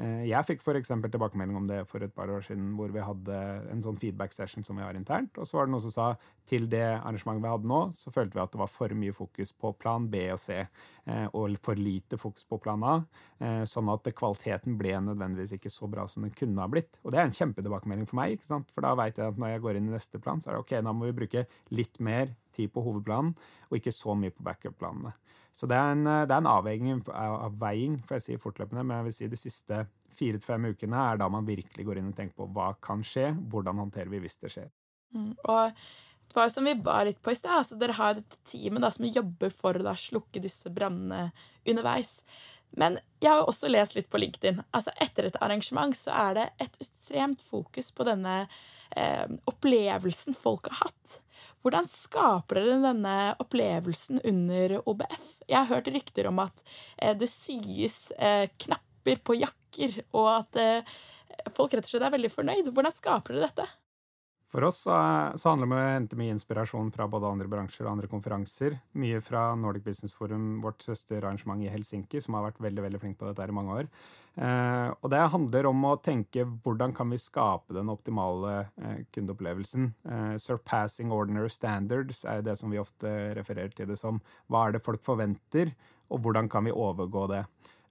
Eh, 0.01 0.23
jeg 0.25 0.47
fikk 0.47 0.63
for 0.63 0.79
tilbakemelding 0.79 1.57
om 1.59 1.67
det 1.69 1.83
for 1.89 2.01
et 2.01 2.13
par 2.15 2.31
år 2.33 2.41
siden, 2.45 2.71
hvor 2.77 2.89
vi 2.93 3.03
hadde 3.03 3.39
en 3.69 3.83
sånn 3.85 3.99
feedback-session 3.99 4.65
som 4.65 4.79
vi 4.79 4.85
har 4.85 4.97
internt. 4.97 5.35
Og 5.37 5.45
så 5.45 5.59
var 5.59 5.67
det 5.67 5.75
noen 5.75 5.83
som 5.83 5.93
sa 5.93 6.07
til 6.49 6.65
det 6.71 6.85
arrangementet 6.95 7.43
vi 7.43 7.51
hadde 7.51 7.69
nå, 7.69 7.81
så 7.93 8.13
følte 8.15 8.39
vi 8.39 8.43
at 8.45 8.55
det 8.55 8.61
var 8.63 8.71
for 8.71 8.95
mye 8.97 9.13
fokus 9.15 9.53
på 9.53 9.73
plan 9.77 10.07
B 10.09 10.25
og 10.33 10.41
C, 10.41 10.63
eh, 10.63 11.27
og 11.35 11.59
for 11.63 11.79
lite 11.79 12.17
fokus 12.21 12.47
på 12.47 12.61
plan 12.63 12.87
A. 12.87 12.95
Eh, 13.43 13.61
sånn 13.69 13.91
at 13.93 14.07
kvaliteten 14.15 14.79
ble 14.79 14.95
nødvendigvis 15.03 15.57
ikke 15.57 15.71
så 15.73 15.89
bra 15.91 16.07
som 16.09 16.25
den 16.25 16.33
kunne 16.37 16.63
ha 16.63 16.71
blitt. 16.71 17.01
Og 17.03 17.13
det 17.13 17.19
er 17.21 17.27
en 17.27 17.37
kjempetilbakemelding 17.37 18.09
for 18.09 18.21
meg, 18.23 18.39
for 18.47 18.85
da 18.85 18.92
veit 18.99 19.19
jeg 19.19 19.33
at 19.33 19.39
når 19.41 19.53
jeg 19.53 19.63
går 19.63 19.79
inn 19.79 19.89
i 19.89 19.95
neste 19.95 20.21
plan, 20.21 20.41
så 20.41 20.49
er 20.49 20.57
det 20.57 20.63
ok, 20.63 20.75
da 20.85 20.93
må 20.95 21.09
vi 21.09 21.17
bruke 21.23 21.45
litt 21.75 21.99
mer 22.03 22.31
tid 22.53 22.69
på 22.73 22.83
hovedplanen, 22.85 23.33
og 23.69 23.79
ikke 23.79 23.93
så 23.95 24.13
mye 24.17 24.33
på 24.33 24.45
backup-planene. 24.45 25.13
Så 25.53 25.69
det 25.69 25.77
er 25.77 25.95
en, 25.95 26.05
det 26.05 26.29
er 26.29 26.39
en 26.39 26.51
avveining, 26.53 27.01
avveiing, 27.09 27.97
får 28.05 28.19
jeg 28.19 28.25
si 28.27 28.39
fortløpende, 28.41 28.85
men 28.85 28.99
jeg 28.99 29.07
vil 29.07 29.17
si 29.17 29.29
de 29.31 29.41
siste 29.41 29.83
fire 30.13 30.37
til 30.37 30.45
fem 30.45 30.69
ukene 30.69 31.03
er 31.09 31.19
da 31.21 31.29
man 31.31 31.47
virkelig 31.47 31.85
går 31.87 31.99
inn 31.99 32.11
og 32.11 32.17
tenker 32.17 32.37
på 32.37 32.49
hva 32.53 32.71
kan 32.83 33.01
skje, 33.05 33.31
hvordan 33.49 33.81
håndterer 33.81 34.11
vi 34.13 34.21
hvis 34.23 34.39
det 34.43 34.53
skjer. 34.53 34.73
Mm, 35.13 35.31
og 35.49 35.73
det 36.33 36.39
var 36.39 36.49
som 36.49 36.65
vi 36.65 36.73
var 36.81 37.05
litt 37.05 37.21
på 37.21 37.33
i 37.33 37.37
sted, 37.37 37.53
altså 37.53 37.77
dere 37.77 37.97
har 37.97 38.15
dette 38.17 38.39
teamet 38.49 38.81
da, 38.81 38.89
som 38.93 39.05
jobber 39.05 39.53
for 39.53 39.77
å 39.77 39.85
da, 39.85 39.93
slukke 39.97 40.41
disse 40.41 40.71
brannene 40.73 41.27
underveis. 41.69 42.21
Men 42.79 42.97
jeg 43.21 43.29
har 43.31 43.47
også 43.47 43.69
lest 43.69 43.95
litt 43.95 44.09
på 44.11 44.19
LinkedIn. 44.21 44.61
Altså 44.73 44.93
Etter 45.03 45.27
et 45.29 45.37
arrangement 45.45 45.93
så 45.97 46.13
er 46.25 46.37
det 46.37 46.45
et 46.65 46.79
ekstremt 46.81 47.43
fokus 47.45 47.91
på 47.95 48.05
denne 48.07 48.43
eh, 48.97 49.25
opplevelsen 49.49 50.37
folk 50.37 50.69
har 50.71 50.87
hatt. 50.87 51.19
Hvordan 51.63 51.87
skaper 51.87 52.59
dere 52.59 52.79
denne 52.83 53.17
opplevelsen 53.43 54.23
under 54.27 54.79
OBF? 54.89 55.27
Jeg 55.47 55.59
har 55.59 55.69
hørt 55.69 55.91
rykter 55.93 56.27
om 56.31 56.41
at 56.43 56.65
eh, 56.97 57.13
det 57.17 57.29
syes 57.31 58.11
eh, 58.17 58.49
knapper 58.65 59.21
på 59.23 59.37
jakker, 59.37 60.01
og 60.17 60.29
at 60.33 60.59
eh, 60.59 60.97
folk 61.53 61.75
rett 61.75 61.85
og 61.85 61.93
slett 61.93 62.09
er 62.09 62.17
veldig 62.17 62.33
fornøyd. 62.33 62.73
Hvordan 62.73 62.95
skaper 62.95 63.37
dere 63.37 63.51
dette? 63.51 63.69
For 64.53 64.63
oss 64.67 64.83
så, 64.85 64.93
handler 64.93 65.65
det 65.65 65.65
om 65.65 65.71
å 65.73 65.77
hente 65.81 66.17
mye 66.19 66.33
inspirasjon 66.35 66.91
fra 66.93 67.07
både 67.09 67.25
andre 67.25 67.49
bransjer 67.49 67.87
og 67.87 67.95
andre 67.95 68.09
konferanser. 68.11 68.75
Mye 69.01 69.17
fra 69.25 69.47
Nordic 69.57 69.87
Business 69.87 70.13
Forum, 70.13 70.59
vårt 70.61 70.85
søsterarrangement 70.85 71.63
i 71.65 71.71
Helsinki, 71.73 72.21
som 72.21 72.37
har 72.37 72.45
vært 72.45 72.61
veldig 72.61 72.83
veldig 72.85 73.01
flink 73.01 73.17
på 73.17 73.25
dette 73.25 73.47
i 73.49 73.55
mange 73.57 73.79
år. 73.79 73.89
Eh, 74.37 74.91
og 74.93 75.09
det 75.09 75.23
handler 75.33 75.71
om 75.71 75.81
å 75.89 75.95
tenke 76.05 76.45
hvordan 76.45 76.93
kan 76.93 77.09
vi 77.09 77.17
skape 77.21 77.73
den 77.73 77.89
optimale 77.89 78.53
eh, 78.77 79.01
kundeopplevelsen. 79.17 79.89
Eh, 80.05 80.35
surpassing 80.45 81.09
ordinary 81.09 81.49
standards 81.49 82.21
er 82.29 82.45
det 82.45 82.53
som 82.61 82.69
vi 82.69 82.81
ofte 82.81 83.09
refererer 83.33 83.73
til 83.73 83.89
det 83.89 83.97
som. 83.97 84.21
Hva 84.53 84.67
er 84.67 84.77
det 84.77 84.85
folk 84.85 85.01
forventer, 85.01 85.73
og 86.13 86.21
hvordan 86.21 86.45
kan 86.53 86.69
vi 86.69 86.77
overgå 86.77 87.25
det? 87.33 87.41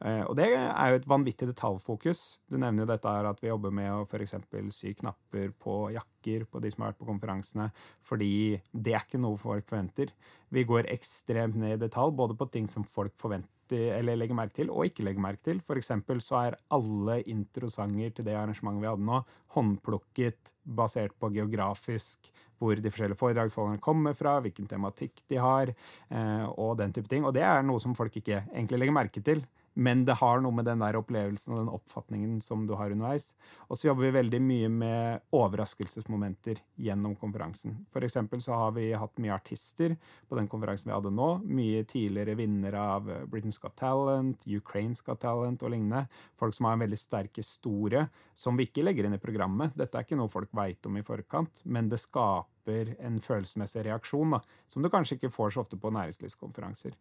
Eh, 0.03 0.25
og 0.27 0.35
det 0.39 0.49
er 0.57 0.91
jo 0.91 0.99
et 0.99 1.09
vanvittig 1.09 1.47
detaljfokus. 1.53 2.23
Du 2.51 2.57
nevner 2.59 2.83
jo 2.83 2.91
dette 2.91 3.15
her 3.15 3.29
at 3.31 3.43
vi 3.43 3.51
jobber 3.51 3.75
med 3.75 3.91
å 3.95 4.03
f.eks. 4.03 4.35
sy 4.75 4.95
knapper 4.99 5.53
på 5.63 5.77
jakker 5.95 6.47
på 6.51 6.63
de 6.63 6.73
som 6.73 6.85
har 6.85 6.93
vært 6.93 7.03
på 7.03 7.11
konferansene, 7.13 7.71
fordi 8.03 8.33
det 8.73 8.97
er 8.97 9.07
ikke 9.07 9.23
noe 9.23 9.39
folk 9.41 9.69
forventer. 9.71 10.11
Vi 10.53 10.67
går 10.69 10.91
ekstremt 10.93 11.59
ned 11.59 11.79
i 11.79 11.83
detalj, 11.87 12.15
både 12.19 12.37
på 12.39 12.51
ting 12.53 12.69
som 12.71 12.87
folk 12.89 13.15
forventer 13.21 13.51
eller 13.73 14.19
legger 14.21 14.37
merke 14.37 14.59
til, 14.59 14.69
og 14.69 14.85
ikke 14.85 15.05
legger 15.07 15.23
merke 15.25 15.47
til. 15.47 15.61
For 15.65 15.81
eksempel 15.81 16.19
så 16.21 16.43
er 16.43 16.59
alle 16.77 17.23
introsanger 17.31 18.13
til 18.13 18.27
det 18.27 18.35
arrangementet 18.37 18.83
vi 18.83 18.91
hadde 18.91 19.07
nå, 19.07 19.23
håndplukket 19.57 20.53
basert 20.77 21.15
på 21.17 21.31
geografisk 21.33 22.29
hvor 22.61 22.79
de 22.79 22.93
forskjellige 22.93 23.19
foredragsholderne 23.19 23.81
kommer 23.83 24.15
fra, 24.15 24.37
hvilken 24.45 24.69
tematikk 24.71 25.25
de 25.33 25.41
har, 25.43 25.73
eh, 26.13 26.45
og 26.53 26.77
den 26.79 26.93
type 26.95 27.11
ting. 27.11 27.25
Og 27.27 27.35
det 27.35 27.43
er 27.43 27.65
noe 27.67 27.81
som 27.83 27.97
folk 27.99 28.15
ikke 28.21 28.45
egentlig 28.53 28.79
legger 28.79 28.99
merke 29.01 29.25
til. 29.25 29.43
Men 29.75 30.05
det 30.05 30.19
har 30.21 30.43
noe 30.45 30.53
med 30.53 30.67
den 30.69 30.83
der 30.83 30.99
opplevelsen 30.99 31.55
og 31.55 31.61
den 31.63 31.73
oppfatningen 31.73 32.41
som 32.45 32.67
du 32.69 32.75
har 32.77 32.93
underveis. 32.93 33.31
Og 33.71 33.79
så 33.79 33.89
jobber 33.89 34.09
vi 34.09 34.19
veldig 34.19 34.41
mye 34.45 34.69
med 34.73 35.25
overraskelsesmomenter 35.33 36.61
gjennom 36.77 37.17
konferansen. 37.17 37.79
For 37.93 38.05
så 38.05 38.59
har 38.59 38.75
vi 38.77 38.91
hatt 38.93 39.23
mye 39.23 39.35
artister 39.35 39.97
på 40.29 40.37
den 40.37 40.51
konferansen 40.53 40.91
vi 40.91 40.97
hadde 40.97 41.15
nå. 41.17 41.31
Mye 41.49 41.87
tidligere 41.89 42.37
vinnere 42.37 42.85
av 42.99 43.09
Britain's 43.33 43.61
Got 43.63 43.79
Talent, 43.81 44.45
Ukraine's 44.47 45.05
Got 45.05 45.23
Talent 45.25 45.65
og 45.65 45.73
lignende. 45.73 46.05
Folk 46.37 46.57
som 46.57 46.69
har 46.69 46.77
en 46.77 46.85
veldig 46.85 47.01
sterk 47.01 47.41
historie 47.41 48.07
som 48.35 48.59
vi 48.59 48.69
ikke 48.69 48.85
legger 48.85 49.09
inn 49.09 49.17
i 49.17 49.23
programmet. 49.23 49.73
Dette 49.79 49.99
er 49.99 50.05
ikke 50.05 50.21
noe 50.21 50.33
folk 50.33 50.53
veit 50.53 50.85
om 50.89 51.01
i 51.01 51.07
forkant, 51.07 51.65
men 51.65 51.89
det 51.89 52.03
skaper 52.03 52.52
skaper 52.63 52.97
en 53.01 53.21
følelsesmessig 53.21 53.85
reaksjon, 53.85 54.31
da, 54.31 54.41
som 54.69 54.83
du 54.83 54.91
kanskje 54.91 55.17
ikke 55.17 55.31
får 55.31 55.51
så 55.51 55.61
ofte 55.61 55.77
på 55.77 55.91
næringslivskonferanser. 55.91 56.93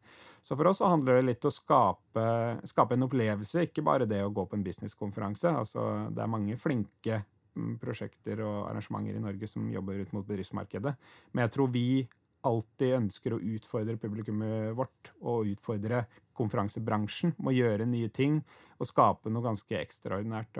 Så 0.41 0.56
for 0.56 0.67
oss 0.67 0.78
så 0.78 0.89
handler 0.89 1.15
det 1.15 1.28
litt 1.28 1.45
om 1.45 1.50
å 1.50 1.56
skape, 1.56 2.26
skape 2.65 2.95
en 2.95 3.06
opplevelse, 3.06 3.67
ikke 3.67 3.84
bare 3.84 4.06
det 4.06 4.24
å 4.24 4.32
gå 4.32 4.45
på 4.45 4.56
en 4.56 4.63
businesskonferanse. 4.63 5.50
Altså, 5.50 6.08
det 6.12 6.21
er 6.21 6.32
mange 6.32 6.58
flinke 6.58 7.24
mm, 7.56 7.78
prosjekter 7.80 8.41
og 8.41 8.69
arrangementer 8.69 9.15
i 9.15 9.21
Norge 9.21 9.47
som 9.47 9.69
jobber 9.69 10.02
ut 10.02 10.13
mot 10.13 10.26
bedriftsmarkedet. 10.26 10.95
Men 11.32 11.45
jeg 11.45 11.56
tror 11.58 11.71
vi 11.71 12.08
alltid 12.41 12.95
ønsker 12.97 13.36
å 13.36 13.41
utfordre 13.54 14.00
publikummet 14.02 14.71
vårt 14.74 15.12
og 15.21 15.52
utfordre 15.52 16.08
konferansebransjen 16.34 17.36
med 17.38 17.52
å 17.52 17.54
gjøre 17.54 17.86
nye 17.86 18.10
ting 18.10 18.39
og 18.80 18.88
skape 18.89 19.30
noe 19.30 19.45
ganske 19.45 19.78
ekstraordinært. 19.78 20.58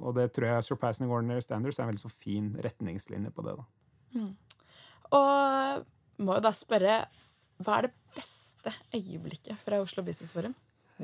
Og 0.00 0.16
det 0.18 0.32
tror 0.34 0.50
jeg 0.50 0.66
Surpassing 0.66 1.12
Ordinary 1.12 1.44
Standards 1.46 1.78
er 1.78 1.86
en 1.86 1.92
veldig 1.92 2.02
så 2.02 2.10
fin 2.10 2.50
retningslinje 2.66 3.30
på 3.30 3.46
det. 3.46 3.54
da. 3.60 3.68
Mm. 4.14 4.34
Og 5.16 5.86
må 6.24 6.36
jo 6.36 6.44
da 6.44 6.52
spørre 6.54 7.02
hva 7.60 7.76
er 7.76 7.88
det 7.88 7.94
beste 8.16 8.72
øyeblikket 8.96 9.58
fra 9.60 9.80
Oslo 9.82 10.04
Business 10.06 10.32
Forum? 10.36 10.54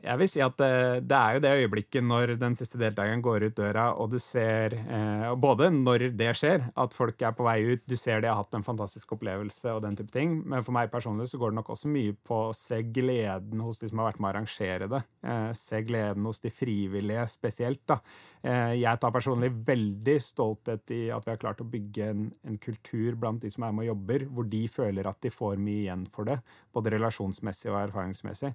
Jeg 0.05 0.21
vil 0.21 0.29
si 0.29 0.43
at 0.45 0.57
det, 0.61 0.69
eh, 0.69 0.99
det, 1.01 1.17
er 1.17 1.37
jo 1.37 1.43
det 1.45 1.53
øyeblikket 1.63 2.05
når 2.05 2.35
den 2.41 2.57
siste 2.59 2.79
deltakeren 2.81 3.23
går 3.25 3.49
ut 3.49 3.57
døra, 3.57 3.87
og 3.97 4.11
du 4.13 4.19
ser 4.23 4.77
eh, 4.77 5.33
Både 5.41 5.71
når 5.73 6.09
det 6.17 6.33
skjer, 6.39 6.69
at 6.77 6.95
folk 6.97 7.21
er 7.23 7.35
på 7.37 7.47
vei 7.47 7.59
ut, 7.73 7.85
du 7.89 7.97
ser 7.99 8.23
de 8.23 8.31
har 8.31 8.39
hatt 8.39 8.55
en 8.57 8.67
fantastisk 8.67 9.17
opplevelse 9.17 9.73
og 9.75 9.83
den 9.85 9.97
type 9.99 10.13
ting, 10.15 10.39
men 10.45 10.65
for 10.65 10.77
meg 10.77 10.91
personlig 10.93 11.29
så 11.31 11.41
går 11.41 11.53
det 11.53 11.61
nok 11.61 11.73
også 11.75 11.91
mye 11.93 12.17
på 12.27 12.41
å 12.49 12.55
se 12.57 12.81
gleden 12.85 13.63
hos 13.65 13.81
de 13.83 13.91
som 13.91 14.03
har 14.03 14.11
vært 14.11 14.23
med 14.23 14.29
å 14.29 14.33
arrangere 14.35 14.91
det. 14.93 15.03
Eh, 15.27 15.51
se 15.57 15.83
gleden 15.87 16.29
hos 16.29 16.43
de 16.45 16.53
frivillige 16.53 17.27
spesielt. 17.33 17.85
da. 17.89 18.01
Eh, 18.47 18.77
jeg 18.81 19.03
tar 19.03 19.15
personlig 19.15 19.51
veldig 19.67 20.17
stolthet 20.23 20.95
i 20.95 21.03
at 21.15 21.27
vi 21.27 21.33
har 21.33 21.41
klart 21.41 21.63
å 21.65 21.69
bygge 21.71 22.11
en, 22.13 22.29
en 22.47 22.59
kultur 22.63 23.17
blant 23.19 23.43
de 23.43 23.51
som 23.53 23.67
er 23.67 23.75
med 23.75 23.87
og 23.87 23.93
jobber, 23.95 24.27
hvor 24.31 24.49
de 24.51 24.63
føler 24.71 25.09
at 25.09 25.21
de 25.25 25.33
får 25.33 25.59
mye 25.59 25.87
igjen 25.87 26.07
for 26.13 26.29
det, 26.29 26.39
både 26.77 26.93
relasjonsmessig 26.97 27.73
og 27.73 27.81
erfaringsmessig. 27.87 28.53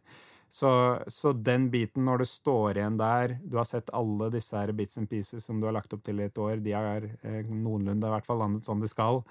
Så, 0.52 0.72
så, 1.08 1.32
den 1.32 1.70
biten, 1.72 2.04
når 2.06 2.26
det 2.26 2.28
står 2.28 2.76
igjen 2.76 2.98
der 3.00 3.38
Du 3.40 3.54
har 3.56 3.64
sett 3.64 3.88
alle 3.96 4.28
disse 4.34 4.58
her 4.60 4.74
bits 4.76 5.00
and 5.00 5.08
pieces 5.08 5.46
som 5.48 5.62
du 5.62 5.70
har 5.70 5.78
lagt 5.78 5.94
opp 5.96 6.04
til 6.04 6.20
i 6.20 6.26
et 6.28 6.42
år. 6.44 6.60
De 6.60 6.74
har 6.76 7.08
eh, 7.08 7.48
noenlunde 7.48 8.10
i 8.10 8.12
hvert 8.12 8.28
fall 8.28 8.42
landet 8.44 8.68
sånn 8.68 8.84
de 8.84 8.92
skal. 8.92 9.22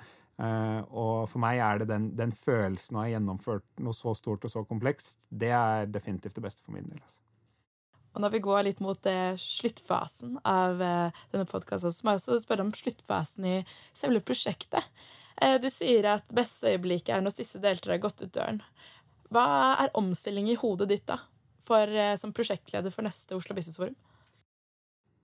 Eh, 0.41 0.81
og 0.89 1.29
for 1.29 1.43
meg 1.45 1.61
er 1.61 1.83
det 1.83 1.91
den, 1.93 2.11
den 2.17 2.33
følelsen 2.33 2.97
av 2.97 3.03
å 3.03 3.05
ha 3.05 3.13
gjennomført 3.13 3.85
noe 3.85 3.97
så 3.97 4.15
stort 4.17 4.49
og 4.49 4.55
så 4.55 4.65
komplekst, 4.65 5.29
det 5.29 5.53
er 5.53 5.91
definitivt 5.93 6.41
det 6.41 6.47
beste 6.47 6.65
for 6.65 6.79
min 6.79 6.89
del. 6.89 7.03
Altså. 7.05 7.21
Og 8.15 8.25
når 8.25 8.33
vi 8.35 8.43
går 8.43 8.65
litt 8.67 8.81
mot 8.83 9.07
eh, 9.07 9.37
sluttfasen 9.39 10.39
av 10.49 10.81
eh, 10.83 11.19
denne 11.31 11.47
podkasten, 11.47 11.93
må 12.03 12.17
jeg 12.17 12.23
også 12.23 12.41
spørre 12.43 12.67
om 12.67 12.73
sluttfasen 12.75 13.47
i 13.47 13.57
selve 13.93 14.23
prosjektet. 14.25 14.89
Eh, 15.41 15.61
du 15.63 15.69
sier 15.71 16.09
at 16.17 16.33
beste 16.35 16.73
øyeblikket 16.73 17.15
er 17.15 17.23
når 17.23 17.37
siste 17.37 17.63
deltaker 17.63 17.95
har 17.95 18.03
gått 18.03 18.25
ut 18.25 18.35
døren. 18.35 18.59
Hva 19.31 19.47
er 19.79 19.93
omstilling 19.99 20.49
i 20.51 20.59
hodet 20.59 20.89
ditt 20.91 21.07
da, 21.07 21.19
for, 21.63 21.87
eh, 21.87 22.17
som 22.19 22.33
prosjektleder 22.35 22.91
for 22.91 23.07
neste 23.07 23.37
Oslo 23.37 23.55
Business 23.55 23.79
Forum? 23.79 23.95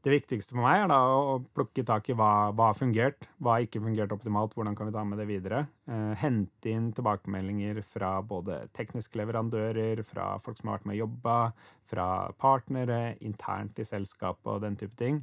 Det 0.06 0.12
viktigste 0.12 0.54
for 0.54 0.62
meg 0.62 0.84
er 0.84 0.90
da 0.92 1.00
å 1.10 1.38
plukke 1.50 1.82
tak 1.82 2.06
i 2.12 2.14
hva, 2.14 2.52
har 2.54 2.76
fungert, 2.78 3.26
hva 3.42 3.56
har 3.56 3.64
ikke 3.64 3.80
fungert 3.82 4.12
optimalt, 4.14 4.52
hvordan 4.54 4.76
kan 4.78 4.86
vi 4.86 4.94
ta 4.94 5.02
med 5.02 5.18
det 5.18 5.26
videre. 5.26 5.64
Eh, 5.90 6.12
hente 6.20 6.70
inn 6.70 6.92
tilbakemeldinger 6.94 7.80
fra 7.82 8.12
både 8.22 8.60
tekniske 8.76 9.18
leverandører, 9.18 10.04
fra 10.06 10.28
folk 10.38 10.60
som 10.60 10.70
har 10.70 10.78
vært 10.78 10.86
med 10.86 11.00
og 11.00 11.02
jobba, 11.08 11.36
fra 11.90 12.06
partnere, 12.38 13.16
internt 13.26 13.82
i 13.82 13.88
selskapet 13.88 14.52
og 14.52 14.62
den 14.62 14.78
type 14.78 14.94
ting. 15.00 15.18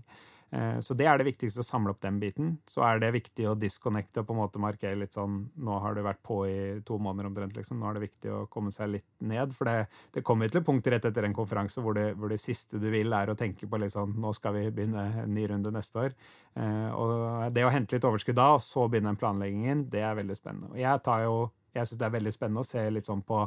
Eh, 0.54 0.80
så 0.80 0.94
det 0.94 1.08
er 1.10 1.18
det 1.18 1.26
viktigste, 1.26 1.64
å 1.64 1.66
samle 1.66 1.94
opp 1.94 2.02
den 2.04 2.20
biten. 2.22 2.52
Så 2.70 2.84
er 2.86 3.00
det 3.02 3.10
viktig 3.16 3.48
å 3.50 3.56
disconnecte 3.58 4.22
og 4.22 4.28
på 4.30 4.36
en 4.36 4.42
måte 4.44 4.62
markere 4.62 5.00
litt 5.00 5.16
sånn 5.18 5.40
Nå 5.64 5.80
har 5.82 5.96
du 5.96 6.04
vært 6.06 6.22
på 6.26 6.44
i 6.46 6.58
to 6.86 7.00
måneder 7.02 7.30
omtrent, 7.32 7.58
liksom. 7.58 7.80
Nå 7.82 7.90
er 7.90 7.98
det 7.98 8.06
viktig 8.06 8.34
å 8.34 8.44
komme 8.54 8.74
seg 8.74 8.92
litt 8.94 9.08
ned. 9.26 9.56
For 9.58 9.70
det, 9.70 9.88
det 10.14 10.26
kommer 10.26 10.52
til 10.52 10.62
et 10.62 10.68
punkt 10.68 10.90
rett 10.94 11.08
etter 11.10 11.26
en 11.26 11.36
konferanse 11.36 11.82
hvor 11.82 11.98
det, 11.98 12.12
hvor 12.20 12.30
det, 12.30 12.42
siste 12.44 12.82
du 12.82 12.90
vil, 12.94 13.14
er 13.18 13.34
å 13.34 13.38
tenke 13.40 13.70
på 13.70 13.82
litt 13.82 13.96
sånn 13.96 14.14
Nå 14.24 14.34
skal 14.38 14.58
vi 14.58 14.68
begynne 14.70 15.08
en 15.24 15.34
ny 15.34 15.48
runde 15.50 15.74
neste 15.74 16.06
år. 16.06 16.16
Eh, 16.60 16.90
og 16.94 17.50
det 17.56 17.66
å 17.66 17.74
hente 17.74 17.98
litt 17.98 18.08
overskudd 18.08 18.38
da, 18.38 18.54
og 18.58 18.64
så 18.64 18.86
begynne 18.88 19.14
den 19.14 19.22
planleggingen, 19.22 19.88
det 19.90 20.06
er 20.06 20.18
veldig 20.20 20.38
spennende. 20.38 20.74
Og 20.76 20.82
jeg 20.82 21.04
tar 21.08 21.26
jeg 21.74 21.90
syns 21.90 22.00
det 22.00 22.06
er 22.06 22.14
veldig 22.14 22.34
spennende 22.36 22.62
å 22.62 22.68
se 22.68 22.82
litt 22.94 23.08
sånn 23.10 23.24
på 23.26 23.40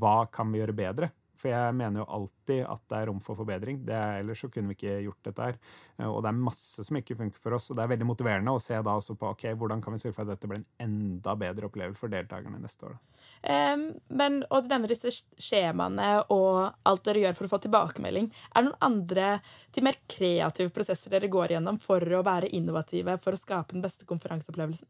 hva 0.00 0.16
kan 0.32 0.50
vi 0.52 0.60
gjøre 0.60 0.76
bedre. 0.76 1.08
For 1.40 1.52
jeg 1.52 1.76
mener 1.76 2.02
jo 2.02 2.08
alltid 2.18 2.64
at 2.68 2.82
det 2.90 2.98
er 2.98 3.08
rom 3.08 3.20
for 3.24 3.38
forbedring. 3.38 3.80
Er, 3.88 4.18
ellers 4.20 4.42
så 4.44 4.50
kunne 4.52 4.72
vi 4.72 4.76
ikke 4.76 4.98
gjort 5.06 5.30
dette 5.30 5.46
her. 5.48 5.58
Eh, 5.96 6.08
og 6.08 6.20
det 6.20 6.32
er 6.32 6.42
masse 6.48 6.84
som 6.84 6.98
ikke 7.00 7.16
funker 7.16 7.40
for 7.40 7.56
oss. 7.56 7.70
Og 7.70 7.78
det 7.78 7.84
er 7.84 7.92
veldig 7.94 8.08
motiverende 8.08 8.52
å 8.52 8.60
se 8.62 8.76
da 8.76 8.96
også 8.98 9.16
på 9.20 9.32
ok, 9.32 9.46
hvordan 9.60 9.82
kan 9.84 9.96
vi 9.96 10.02
sørge 10.02 10.18
for 10.18 10.26
at 10.26 10.34
dette 10.34 10.50
blir 10.50 10.60
en 10.60 10.68
enda 10.84 11.36
bedre 11.40 11.70
opplevelse 11.70 12.00
for 12.00 12.12
deltakerne 12.12 12.60
neste 12.60 12.90
år. 12.90 12.98
Um, 13.40 13.86
men, 14.20 14.40
og 14.50 14.66
Du 14.66 14.70
nevner 14.72 14.92
disse 14.92 15.12
skjemaene 15.40 16.10
og 16.28 16.70
alt 16.86 17.04
dere 17.08 17.24
gjør 17.24 17.38
for 17.38 17.48
å 17.48 17.52
få 17.54 17.62
tilbakemelding. 17.64 18.30
Er 18.52 18.62
det 18.62 18.68
noen 18.70 18.86
andre 18.90 19.32
til 19.72 19.86
mer 19.86 19.98
kreative 20.10 20.72
prosesser 20.74 21.16
dere 21.16 21.32
går 21.32 21.56
gjennom 21.56 21.80
for 21.80 22.04
å 22.04 22.24
være 22.26 22.52
innovative 22.56 23.16
for 23.22 23.36
å 23.36 23.40
skape 23.40 23.76
den 23.76 23.84
beste 23.84 24.08
konferanseopplevelsen? 24.10 24.88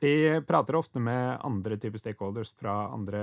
Vi 0.00 0.40
prater 0.48 0.78
ofte 0.78 1.00
med 1.00 1.38
andre 1.44 1.76
typer 1.76 2.00
stakeholders 2.00 2.54
fra 2.56 2.72
andre 2.88 3.18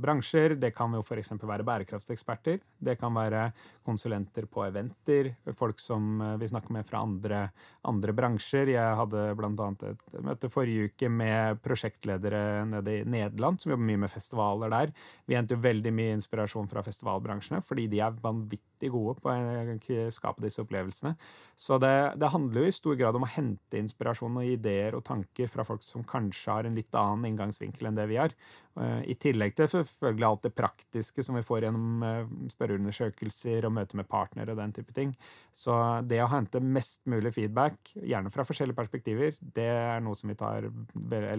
bransjer. 0.00 0.54
Det 0.56 0.70
kan 0.72 0.94
jo 0.96 1.02
f.eks. 1.04 1.34
være 1.36 1.66
bærekraftseksperter. 1.68 2.62
Det 2.80 2.94
kan 2.96 3.12
være 3.12 3.50
konsulenter 3.84 4.46
på 4.48 4.64
eventer. 4.64 5.34
Folk 5.52 5.82
som 5.84 6.22
eh, 6.24 6.38
vi 6.40 6.48
snakker 6.48 6.72
med 6.72 6.88
fra 6.88 7.02
andre, 7.04 7.42
andre 7.84 8.16
bransjer. 8.16 8.72
Jeg 8.72 8.96
hadde 9.02 9.26
bl.a. 9.36 9.68
et 9.90 10.06
møte 10.24 10.48
forrige 10.48 10.88
uke 10.88 11.12
med 11.12 11.60
prosjektledere 11.60 12.64
nede 12.72 13.02
i 13.02 13.04
Nederland 13.04 13.60
som 13.60 13.74
jobber 13.74 13.90
mye 13.92 14.06
med 14.06 14.14
festivaler 14.14 14.72
der. 14.72 14.96
Vi 15.28 15.36
henter 15.36 15.60
veldig 15.60 15.92
mye 15.92 16.16
inspirasjon 16.16 16.72
fra 16.72 16.86
festivalbransjene 16.88 17.60
fordi 17.68 17.84
de 17.92 18.00
er 18.00 18.16
vanvittig 18.24 18.73
gode 18.92 19.16
på 19.20 19.30
å 19.30 20.10
skape 20.12 20.44
disse 20.44 20.62
opplevelsene. 20.62 21.14
Så 21.56 21.78
det, 21.82 21.94
det 22.20 22.32
handler 22.32 22.64
jo 22.64 22.70
i 22.70 22.74
stor 22.74 22.98
grad 22.98 23.16
om 23.16 23.26
å 23.26 23.30
hente 23.30 23.80
inspirasjon 23.80 24.40
og 24.40 24.48
ideer 24.48 24.96
og 24.98 25.04
tanker 25.06 25.50
fra 25.50 25.64
folk 25.66 25.84
som 25.86 26.04
kanskje 26.06 26.56
har 26.58 26.68
en 26.68 26.76
litt 26.76 26.94
annen 26.98 27.30
inngangsvinkel 27.30 27.88
enn 27.88 27.98
det 27.98 28.06
vi 28.10 28.18
har. 28.20 28.34
Eh, 28.80 29.00
I 29.12 29.16
tillegg 29.20 29.54
til 29.56 29.70
selvfølgelig 29.70 30.28
alt 30.28 30.46
det 30.48 30.54
praktiske 30.58 31.24
som 31.26 31.38
vi 31.38 31.44
får 31.46 31.68
gjennom 31.68 32.06
eh, 32.08 32.32
spørreundersøkelser 32.54 33.68
og 33.68 33.76
møter 33.78 34.00
med 34.00 34.10
partnere 34.10 34.54
og 34.54 34.60
den 34.62 34.74
type 34.76 34.96
ting. 34.96 35.14
Så 35.54 35.76
det 36.08 36.22
å 36.24 36.30
hente 36.32 36.62
mest 36.62 37.04
mulig 37.10 37.34
feedback, 37.36 37.94
gjerne 38.00 38.32
fra 38.34 38.46
forskjellige 38.46 38.78
perspektiver, 38.78 39.38
det 39.40 39.70
er 39.70 40.02
noe 40.04 40.18
som 40.18 40.32
vi 40.32 40.38
tar, 40.38 40.68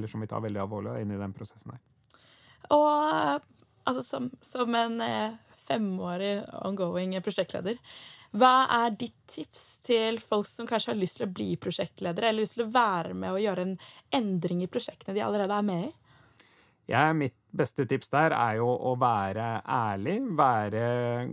som 0.09 0.23
vi 0.23 0.31
tar 0.31 0.45
veldig 0.45 0.63
alvorlig 0.63 0.99
inn 1.01 1.13
i 1.15 1.19
den 1.19 1.35
prosessen 1.35 1.75
her. 1.75 1.83
Og 2.73 3.43
altså, 3.85 4.01
som, 4.03 4.29
som 4.41 4.75
en 4.75 5.01
eh, 5.03 5.35
femårig 5.67 6.37
ongoing 6.65 7.17
prosjektleder 7.25 7.81
hva 8.35 8.65
er 8.83 8.95
ditt 8.99 9.15
tips 9.31 9.63
til 9.85 10.17
folk 10.19 10.47
som 10.49 10.67
kanskje 10.67 10.91
har 10.91 10.99
lyst 10.99 11.21
til 11.21 11.27
å 11.27 11.31
bli 11.31 11.53
prosjektledere, 11.61 12.29
eller 12.29 12.43
lyst 12.43 12.57
til 12.57 12.65
å 12.65 12.73
være 12.73 13.13
med 13.15 13.31
og 13.31 13.39
gjøre 13.39 13.63
en 13.63 13.77
endring 14.17 14.63
i 14.65 14.71
prosjektene 14.71 15.15
de 15.15 15.23
allerede 15.23 15.55
er 15.55 15.67
med 15.67 15.85
i? 15.87 15.93
Ja, 16.85 17.07
mitt 17.17 17.33
beste 17.55 17.87
tips 17.89 18.11
der 18.13 18.33
er 18.37 18.59
jo 18.59 18.67
å 18.69 18.91
være 19.01 19.45
ærlig, 19.65 20.19
være 20.37 20.83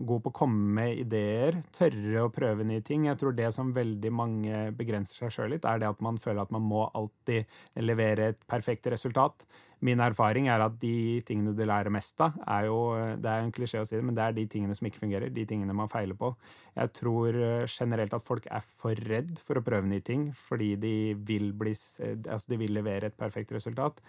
god 0.08 0.22
på 0.24 0.30
å 0.32 0.36
komme 0.38 0.70
med 0.78 1.02
ideer, 1.02 1.58
tørre 1.76 2.22
å 2.24 2.30
prøve 2.32 2.64
nye 2.64 2.80
ting. 2.86 3.04
Jeg 3.10 3.20
tror 3.20 3.36
det 3.36 3.50
som 3.52 3.74
veldig 3.76 4.12
mange 4.16 4.62
begrenser 4.78 5.26
seg 5.26 5.34
sjøl 5.34 5.52
litt, 5.52 5.68
er 5.68 5.82
det 5.82 5.90
at 5.90 6.00
man 6.04 6.16
føler 6.22 6.46
at 6.46 6.56
man 6.56 6.64
må 6.64 6.86
alltid 6.96 7.84
levere 7.84 8.32
et 8.32 8.40
perfekt 8.48 8.88
resultat. 8.94 9.44
Min 9.84 10.00
erfaring 10.00 10.48
er 10.48 10.62
at 10.62 10.80
de 10.80 11.20
tingene 11.26 11.52
du 11.58 11.64
lærer 11.68 11.92
mest 11.92 12.20
av, 12.24 12.36
er 12.46 12.70
jo 12.70 12.80
Det 13.20 13.28
er 13.28 13.44
en 13.44 13.52
klisjé 13.52 13.82
å 13.82 13.84
si 13.84 13.98
det, 13.98 14.04
men 14.06 14.16
det 14.16 14.24
er 14.24 14.36
de 14.36 14.48
tingene 14.48 14.76
som 14.78 14.86
ikke 14.88 15.04
fungerer. 15.04 15.32
De 15.34 15.44
tingene 15.44 15.76
man 15.76 15.90
feiler 15.90 16.16
på. 16.16 16.32
Jeg 16.78 16.96
tror 16.96 17.36
eh, 17.36 17.66
generelt 17.66 18.14
at 18.14 18.24
folk 18.24 18.46
er 18.46 18.62
for 18.64 18.96
redd 19.10 19.34
for 19.42 19.58
å 19.58 19.66
prøve 19.66 19.90
nye 19.90 20.00
ting 20.00 20.30
fordi 20.32 20.76
de 20.80 20.94
vil, 21.18 21.50
bli, 21.52 21.74
altså 21.74 22.54
de 22.54 22.62
vil 22.62 22.78
levere 22.78 23.10
et 23.10 23.18
perfekt 23.18 23.52
resultat. 23.58 24.00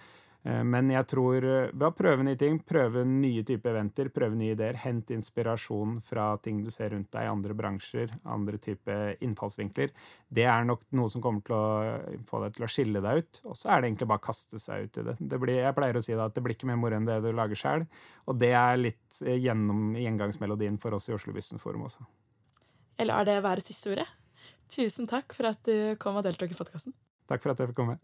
Eh, 0.43 0.63
men 0.67 0.89
jeg 0.91 1.07
tror 1.07 1.45
eh, 1.47 1.69
ved 1.71 1.85
å 1.87 1.93
prøve 1.95 2.25
nye 2.27 2.39
ting, 2.39 2.57
prøve 2.67 3.05
nye 3.07 3.45
typer 3.47 3.71
eventer, 3.71 4.09
prøve 4.13 4.35
nye 4.35 4.55
ideer, 4.57 4.75
hente 4.83 5.15
inspirasjon 5.15 5.99
fra 6.03 6.33
ting 6.43 6.59
du 6.63 6.71
ser 6.73 6.91
rundt 6.91 7.13
deg 7.15 7.27
i 7.27 7.31
andre 7.31 7.55
bransjer, 7.55 8.11
andre 8.27 8.59
typer 8.61 9.15
innfallsvinkler, 9.23 9.93
det 10.27 10.47
er 10.49 10.67
nok 10.67 10.83
noe 10.97 11.11
som 11.11 11.23
kommer 11.23 11.45
til 11.47 11.55
å 11.55 12.25
få 12.27 12.43
deg 12.43 12.57
til 12.57 12.67
å 12.67 12.71
skille 12.75 13.03
deg 13.03 13.23
ut. 13.23 13.41
Og 13.47 13.57
så 13.59 13.71
er 13.71 13.81
det 13.81 13.91
egentlig 13.91 14.09
bare 14.11 14.23
å 14.23 14.27
kaste 14.27 14.59
seg 14.59 14.87
ut 14.87 14.99
i 14.99 15.05
det. 15.09 15.17
det 15.19 15.41
blir, 15.45 15.61
jeg 15.61 15.77
pleier 15.79 15.99
å 15.99 16.03
si 16.03 16.17
at 16.17 16.35
det 16.35 16.43
blir 16.43 16.57
ikke 16.57 16.69
mer 16.71 16.81
moro 16.81 16.99
enn 16.99 17.07
det 17.07 17.21
du 17.23 17.31
lager 17.31 17.59
sjøl. 17.59 17.87
Og 18.27 18.39
det 18.41 18.51
er 18.59 18.81
litt 18.81 19.21
eh, 19.23 19.39
gjennom 19.39 19.93
gjengangsmelodien 19.99 20.79
for 20.81 20.99
oss 20.99 21.07
i 21.07 21.15
Oslo 21.15 21.35
Business 21.35 21.63
Forum 21.63 21.87
også. 21.87 22.03
Eller 22.99 23.21
er 23.21 23.31
det 23.31 23.43
være 23.45 23.63
siste 23.63 23.93
ordet? 23.93 24.09
Tusen 24.73 25.07
takk 25.09 25.33
for 25.35 25.47
at 25.49 25.61
du 25.65 25.93
kom 26.01 26.17
og 26.19 26.25
deltok 26.27 26.51
i 26.51 26.57
podkasten. 26.57 26.95
Takk 27.29 27.45
for 27.45 27.53
at 27.53 27.61
jeg 27.61 27.71
fikk 27.71 27.79
komme. 27.79 28.01